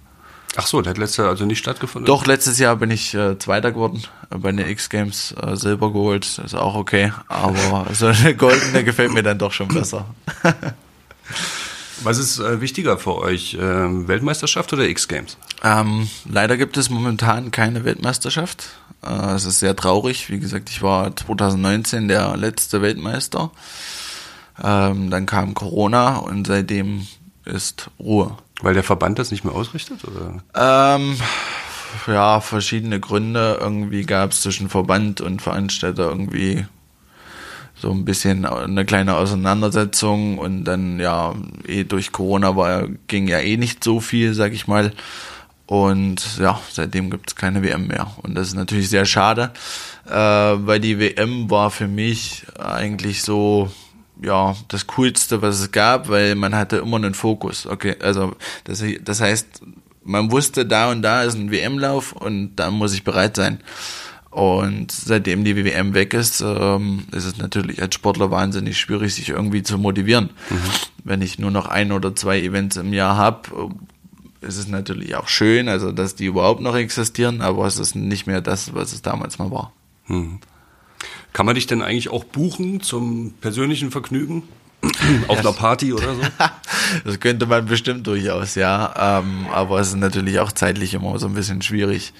Ach 0.56 0.66
so, 0.66 0.82
der 0.82 0.90
hat 0.90 0.98
letztes 0.98 1.16
Jahr 1.18 1.28
also 1.28 1.46
nicht 1.46 1.58
stattgefunden? 1.58 2.06
Doch, 2.06 2.26
letztes 2.26 2.58
Jahr 2.58 2.76
bin 2.76 2.90
ich 2.90 3.14
äh, 3.14 3.38
Zweiter 3.38 3.72
geworden, 3.72 4.02
äh, 4.30 4.36
bei 4.36 4.52
den 4.52 4.68
X-Games 4.68 5.34
äh, 5.40 5.56
Silber 5.56 5.92
geholt, 5.92 6.40
ist 6.44 6.54
auch 6.54 6.74
okay, 6.74 7.12
aber 7.28 7.86
so 7.94 8.06
eine 8.06 8.36
goldene 8.36 8.84
gefällt 8.84 9.12
mir 9.12 9.22
dann 9.22 9.38
doch 9.38 9.52
schon 9.52 9.68
besser. 9.68 10.04
Was 12.02 12.18
ist 12.18 12.38
äh, 12.38 12.60
wichtiger 12.60 12.98
für 12.98 13.16
euch, 13.16 13.56
ähm, 13.58 14.08
Weltmeisterschaft 14.08 14.72
oder 14.72 14.88
X-Games? 14.88 15.38
Ähm, 15.62 16.10
leider 16.28 16.56
gibt 16.56 16.76
es 16.76 16.90
momentan 16.90 17.50
keine 17.50 17.84
Weltmeisterschaft. 17.84 18.70
Äh, 19.02 19.34
es 19.34 19.44
ist 19.44 19.60
sehr 19.60 19.76
traurig. 19.76 20.28
Wie 20.28 20.38
gesagt, 20.38 20.68
ich 20.68 20.82
war 20.82 21.14
2019 21.14 22.08
der 22.08 22.36
letzte 22.36 22.82
Weltmeister. 22.82 23.52
Ähm, 24.62 25.10
dann 25.10 25.26
kam 25.26 25.54
Corona 25.54 26.16
und 26.16 26.46
seitdem 26.46 27.06
ist 27.44 27.90
Ruhe. 27.98 28.36
Weil 28.60 28.74
der 28.74 28.84
Verband 28.84 29.18
das 29.18 29.30
nicht 29.30 29.44
mehr 29.44 29.54
ausrichtet? 29.54 30.00
Oder? 30.04 30.42
Ähm, 30.54 31.16
ja, 32.06 32.40
verschiedene 32.40 33.00
Gründe. 33.00 33.58
Irgendwie 33.60 34.04
gab 34.04 34.32
es 34.32 34.42
zwischen 34.42 34.68
Verband 34.68 35.20
und 35.20 35.42
Veranstalter 35.42 36.08
irgendwie 36.08 36.64
so 37.82 37.90
ein 37.90 38.04
bisschen 38.04 38.46
eine 38.46 38.84
kleine 38.84 39.16
Auseinandersetzung 39.16 40.38
und 40.38 40.64
dann 40.64 41.00
ja, 41.00 41.34
eh 41.66 41.82
durch 41.82 42.12
Corona 42.12 42.54
war, 42.54 42.86
ging 43.08 43.26
ja 43.26 43.40
eh 43.40 43.56
nicht 43.56 43.82
so 43.82 43.98
viel, 43.98 44.34
sag 44.34 44.52
ich 44.52 44.68
mal. 44.68 44.92
Und 45.66 46.38
ja, 46.38 46.60
seitdem 46.70 47.10
gibt 47.10 47.30
es 47.30 47.36
keine 47.36 47.62
WM 47.62 47.88
mehr. 47.88 48.12
Und 48.22 48.34
das 48.34 48.48
ist 48.48 48.54
natürlich 48.54 48.88
sehr 48.88 49.04
schade, 49.04 49.52
äh, 50.06 50.12
weil 50.12 50.80
die 50.80 50.98
WM 50.98 51.50
war 51.50 51.70
für 51.70 51.88
mich 51.88 52.44
eigentlich 52.58 53.22
so 53.22 53.72
ja, 54.20 54.54
das 54.68 54.86
Coolste, 54.86 55.42
was 55.42 55.60
es 55.60 55.72
gab, 55.72 56.08
weil 56.08 56.34
man 56.34 56.54
hatte 56.54 56.78
immer 56.78 56.96
einen 56.96 57.14
Fokus. 57.14 57.66
Okay, 57.66 57.96
also 58.00 58.34
das, 58.64 58.82
das 59.02 59.20
heißt, 59.20 59.62
man 60.04 60.30
wusste, 60.30 60.66
da 60.66 60.90
und 60.90 61.02
da 61.02 61.22
ist 61.22 61.34
ein 61.34 61.50
WM-Lauf 61.50 62.12
und 62.12 62.56
da 62.56 62.70
muss 62.70 62.94
ich 62.94 63.04
bereit 63.04 63.36
sein. 63.36 63.60
Und 64.30 64.90
seitdem 64.90 65.44
die 65.44 65.56
WM 65.56 65.92
weg 65.92 66.14
ist, 66.14 66.40
ähm, 66.40 67.04
ist 67.12 67.26
es 67.26 67.36
natürlich 67.36 67.82
als 67.82 67.94
Sportler 67.94 68.30
wahnsinnig 68.30 68.80
schwierig, 68.80 69.14
sich 69.14 69.28
irgendwie 69.28 69.62
zu 69.62 69.76
motivieren. 69.76 70.30
Mhm. 70.48 70.56
Wenn 71.04 71.20
ich 71.20 71.38
nur 71.38 71.50
noch 71.50 71.66
ein 71.66 71.92
oder 71.92 72.16
zwei 72.16 72.40
Events 72.40 72.76
im 72.76 72.94
Jahr 72.94 73.16
habe, 73.16 73.70
ist 74.40 74.56
es 74.56 74.68
natürlich 74.68 75.14
auch 75.16 75.28
schön, 75.28 75.68
also 75.68 75.92
dass 75.92 76.14
die 76.14 76.24
überhaupt 76.24 76.62
noch 76.62 76.74
existieren, 76.74 77.42
aber 77.42 77.66
es 77.66 77.78
ist 77.78 77.94
nicht 77.94 78.26
mehr 78.26 78.40
das, 78.40 78.74
was 78.74 78.94
es 78.94 79.02
damals 79.02 79.38
mal 79.38 79.50
war. 79.50 79.72
Mhm. 80.06 80.40
Kann 81.32 81.46
man 81.46 81.54
dich 81.54 81.66
denn 81.66 81.82
eigentlich 81.82 82.10
auch 82.10 82.24
buchen 82.24 82.82
zum 82.82 83.32
persönlichen 83.40 83.90
Vergnügen? 83.90 84.42
Auf 85.28 85.38
einer 85.38 85.52
Party 85.52 85.92
oder 85.92 86.14
so? 86.14 86.22
das 87.04 87.20
könnte 87.20 87.46
man 87.46 87.66
bestimmt 87.66 88.06
durchaus, 88.06 88.54
ja. 88.54 89.20
Ähm, 89.20 89.46
aber 89.52 89.80
es 89.80 89.88
ist 89.88 89.96
natürlich 89.96 90.40
auch 90.40 90.52
zeitlich 90.52 90.94
immer 90.94 91.18
so 91.18 91.26
ein 91.26 91.34
bisschen 91.34 91.62
schwierig. 91.62 92.12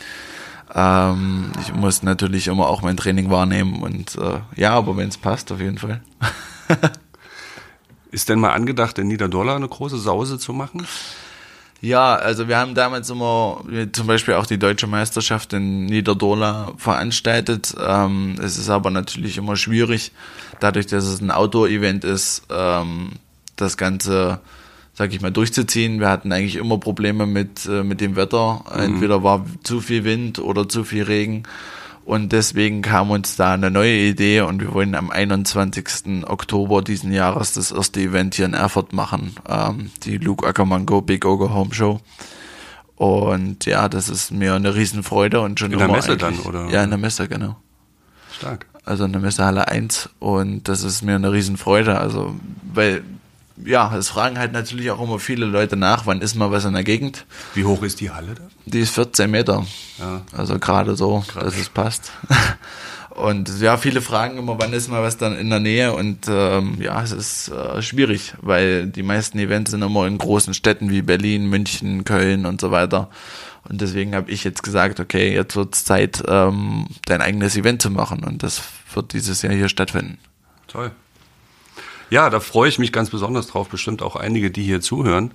Ähm, 0.75 1.53
ich 1.61 1.75
muss 1.75 2.03
natürlich 2.03 2.47
immer 2.47 2.69
auch 2.69 2.83
mein 2.83 2.97
Training 2.97 3.31
wahrnehmen 3.31 3.83
und 3.83 4.17
äh, 4.17 4.41
ja, 4.57 4.75
aber 4.75 4.97
wenn 4.97 5.09
es 5.09 5.19
passt, 5.19 5.53
auf 5.53 5.61
jeden 5.61 5.79
Fall. 5.79 6.01
ist 8.11 8.29
denn 8.29 8.41
mal 8.41 8.53
angedacht, 8.53 8.99
in 8.99 9.09
Niederdollar 9.09 9.57
eine 9.57 9.69
große 9.69 9.99
Sause 9.99 10.39
zu 10.39 10.53
machen? 10.53 10.87
Ja, 11.83 12.15
also 12.15 12.47
wir 12.47 12.59
haben 12.59 12.77
damals 12.77 13.11
immer 13.11 13.65
zum 13.91 14.07
Beispiel 14.07 14.35
auch 14.35 14.47
die 14.47 14.59
deutsche 14.59 14.87
Meisterschaft 14.87 15.53
in 15.53 15.87
Niederdola 15.87 16.75
veranstaltet. 16.77 17.75
Ähm, 17.85 18.37
es 18.41 18.57
ist 18.57 18.71
aber 18.71 18.91
natürlich 18.91 19.37
immer 19.37 19.57
schwierig, 19.57 20.13
dadurch, 20.61 20.87
dass 20.87 21.05
es 21.05 21.21
ein 21.21 21.33
Outdoor-Event 21.33 22.05
ist, 22.05 22.45
ähm, 22.51 23.11
das 23.57 23.77
Ganze, 23.77 24.39
sag 24.95 25.13
ich 25.13 25.21
mal, 25.21 25.33
durchzuziehen. 25.33 25.99
Wir 25.99 26.09
hatten 26.09 26.31
eigentlich 26.31 26.55
immer 26.55 26.79
Probleme 26.79 27.27
mit, 27.27 27.67
äh, 27.67 27.83
mit 27.83 28.01
dem 28.01 28.15
Wetter. 28.15 28.65
Mhm. 28.73 28.81
Entweder 28.81 29.25
war 29.25 29.45
zu 29.65 29.81
viel 29.81 30.05
Wind 30.05 30.39
oder 30.39 30.69
zu 30.69 30.85
viel 30.85 31.03
Regen. 31.03 31.43
Und 32.05 32.33
deswegen 32.33 32.83
kam 32.83 33.11
uns 33.11 33.37
da 33.37 33.55
eine 33.55 33.71
neue 33.71 33.97
Idee 33.97 34.41
und 34.41 34.61
wir 34.61 34.75
wollen 34.75 34.95
am 34.95 35.11
21. 35.11 36.27
Oktober 36.27 36.83
diesen 36.83 37.13
Jahres 37.13 37.55
das 37.55 37.71
erste 37.71 38.01
Event 38.01 38.35
hier 38.35 38.47
in 38.47 38.55
Erfurt 38.55 38.93
machen, 38.93 39.37
ähm, 39.49 39.91
die 40.03 40.19
Luke 40.19 40.47
Ackermann 40.47 40.85
Go 40.85 41.01
Big 41.01 41.25
Ogre 41.25 41.55
Home 41.55 41.73
Show. 41.73 42.01
Und 42.97 43.67
ja, 43.67 43.89
das 43.89 44.09
ist 44.09 44.33
mir 44.33 44.55
eine 44.55 44.75
Riesenfreude 44.75 45.41
und 45.41 45.59
schon 45.59 45.73
In 45.73 45.79
der 45.79 45.89
Messe 45.89 46.17
dann, 46.17 46.39
oder? 46.41 46.69
Ja, 46.71 46.83
in 46.83 46.91
der 46.91 46.99
Messe, 46.99 47.29
genau. 47.29 47.57
Stark. 48.37 48.67
Also 48.85 49.05
in 49.05 49.13
der 49.13 49.21
Messehalle 49.21 49.69
1 49.69 50.11
und 50.19 50.69
das 50.69 50.83
ist 50.83 51.03
mir 51.03 51.15
eine 51.15 51.33
Riesenfreude, 51.33 51.99
also, 51.99 52.35
weil 52.73 53.05
ja, 53.65 53.95
es 53.97 54.09
fragen 54.09 54.39
halt 54.39 54.53
natürlich 54.53 54.91
auch 54.91 55.01
immer 55.01 55.19
viele 55.19 55.47
Leute 55.47 55.77
nach, 55.77 56.07
wann 56.07 56.21
ist 56.21 56.35
mal 56.35 56.51
was 56.51 56.65
in 56.65 56.73
der 56.73 56.85
Gegend. 56.85 57.27
Wie 57.55 57.65
hoch 57.65 57.83
ist 57.83 58.01
die 58.01 58.11
Halle 58.11 58.35
da? 58.35 58.43
Die 58.67 58.81
ist 58.81 58.95
14 58.95 59.31
Meter. 59.31 59.67
Ja. 59.99 60.23
Also 60.37 60.59
gerade 60.59 60.97
so, 60.97 61.25
Krass. 61.27 61.45
dass 61.45 61.59
es 61.59 61.69
passt. 61.69 62.13
Und 63.15 63.61
ja, 63.61 63.77
viele 63.77 64.01
fragen 64.01 64.39
immer, 64.39 64.59
wann 64.59 64.73
ist 64.73 64.89
mal 64.89 65.03
was 65.03 65.19
dann 65.19 65.37
in 65.37 65.51
der 65.51 65.61
Nähe 65.61 65.93
und 65.93 66.29
ähm, 66.29 66.79
ja, 66.81 67.03
es 67.03 67.13
ist 67.13 67.49
äh, 67.49 67.83
schwierig, 67.83 68.33
weil 68.41 68.87
die 68.87 69.03
meisten 69.03 69.39
Events 69.39 69.71
sind 69.71 69.83
immer 69.83 70.07
in 70.07 70.17
großen 70.17 70.55
Städten 70.55 70.89
wie 70.89 71.03
Berlin, 71.03 71.47
München, 71.47 72.05
Köln 72.05 72.47
und 72.47 72.61
so 72.61 72.71
weiter. 72.71 73.11
Und 73.69 73.83
deswegen 73.83 74.15
habe 74.15 74.31
ich 74.31 74.45
jetzt 74.45 74.63
gesagt, 74.63 74.99
okay, 74.99 75.35
jetzt 75.35 75.57
wird 75.57 75.75
es 75.75 75.85
Zeit, 75.85 76.23
ähm, 76.27 76.87
dein 77.05 77.21
eigenes 77.21 77.55
Event 77.55 77.83
zu 77.83 77.91
machen 77.91 78.25
und 78.25 78.43
das 78.43 78.63
wird 78.95 79.13
dieses 79.13 79.43
Jahr 79.43 79.53
hier 79.53 79.69
stattfinden. 79.69 80.19
Toll. 80.67 80.91
Ja, 82.13 82.29
da 82.29 82.41
freue 82.41 82.69
ich 82.69 82.79
mich 82.79 82.93
ganz 82.93 83.09
besonders 83.09 83.47
drauf, 83.47 83.71
bestimmt 83.71 84.03
auch 84.03 84.17
einige, 84.17 84.51
die 84.51 84.63
hier 84.63 84.83
zuhören, 84.83 85.31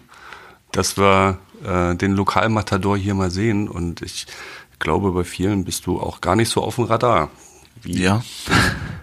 dass 0.72 0.96
wir 0.96 1.40
äh, 1.66 1.96
den 1.96 2.12
Lokalmatador 2.12 2.96
hier 2.96 3.16
mal 3.16 3.32
sehen. 3.32 3.68
Und 3.68 4.04
ich 4.04 4.28
glaube, 4.78 5.12
bei 5.12 5.24
vielen 5.24 5.66
bist 5.66 5.88
du 5.88 6.00
auch 6.00 6.22
gar 6.22 6.36
nicht 6.36 6.50
so 6.50 6.62
auf 6.62 6.76
dem 6.76 6.84
Radar 6.84 7.32
wie 7.82 8.04
ja. 8.04 8.24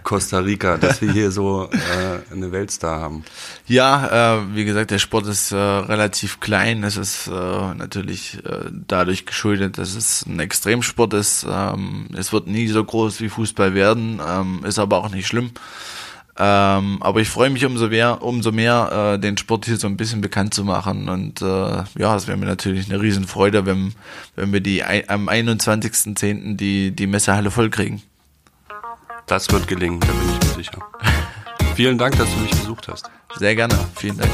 Costa 0.03 0.39
Rica, 0.39 0.77
dass 0.77 1.01
wir 1.01 1.11
hier 1.11 1.31
so 1.31 1.69
äh, 1.69 2.33
eine 2.33 2.53
Weltstar 2.53 3.01
haben. 3.01 3.25
Ja, 3.67 4.37
äh, 4.37 4.55
wie 4.55 4.63
gesagt, 4.63 4.91
der 4.91 4.99
Sport 4.99 5.27
ist 5.27 5.51
äh, 5.51 5.57
relativ 5.57 6.39
klein. 6.39 6.81
Es 6.85 6.95
ist 6.95 7.27
äh, 7.27 7.31
natürlich 7.31 8.37
äh, 8.45 8.69
dadurch 8.87 9.25
geschuldet, 9.25 9.79
dass 9.79 9.95
es 9.95 10.25
ein 10.25 10.39
Extremsport 10.39 11.13
ist. 11.13 11.45
Ähm, 11.49 12.07
es 12.15 12.31
wird 12.31 12.47
nie 12.47 12.69
so 12.69 12.81
groß 12.81 13.19
wie 13.19 13.27
Fußball 13.27 13.73
werden, 13.73 14.21
ähm, 14.25 14.63
ist 14.63 14.79
aber 14.79 14.99
auch 14.99 15.09
nicht 15.09 15.27
schlimm. 15.27 15.51
Ähm, 16.37 16.97
aber 17.01 17.21
ich 17.21 17.29
freue 17.29 17.49
mich 17.49 17.65
umso 17.65 17.87
mehr, 17.87 18.21
umso 18.21 18.51
mehr 18.51 19.13
äh, 19.15 19.19
den 19.19 19.37
Sport 19.37 19.65
hier 19.65 19.77
so 19.77 19.87
ein 19.87 19.95
bisschen 19.95 20.19
bekannt 20.19 20.53
zu 20.53 20.65
machen. 20.65 21.07
Und 21.07 21.41
äh, 21.41 21.45
ja, 21.97 22.15
es 22.15 22.27
wäre 22.27 22.37
mir 22.37 22.45
natürlich 22.45 22.89
eine 22.89 23.01
Riesenfreude, 23.01 23.65
wenn, 23.65 23.93
wenn 24.35 24.51
wir 24.51 24.59
die 24.59 24.83
am 24.83 25.29
21.10. 25.29 26.57
die, 26.57 26.91
die 26.91 27.07
Messehalle 27.07 27.51
voll 27.51 27.69
kriegen. 27.69 28.01
Das 29.27 29.49
wird 29.51 29.67
gelingen, 29.67 30.01
da 30.01 30.07
bin 30.07 30.29
ich 30.33 30.47
mir 30.47 30.55
sicher. 30.55 30.79
Vielen 31.75 31.97
Dank, 31.97 32.17
dass 32.17 32.31
du 32.33 32.39
mich 32.41 32.51
besucht 32.51 32.87
hast. 32.89 33.09
Sehr 33.37 33.55
gerne. 33.55 33.75
Vielen 33.95 34.17
Dank. 34.17 34.31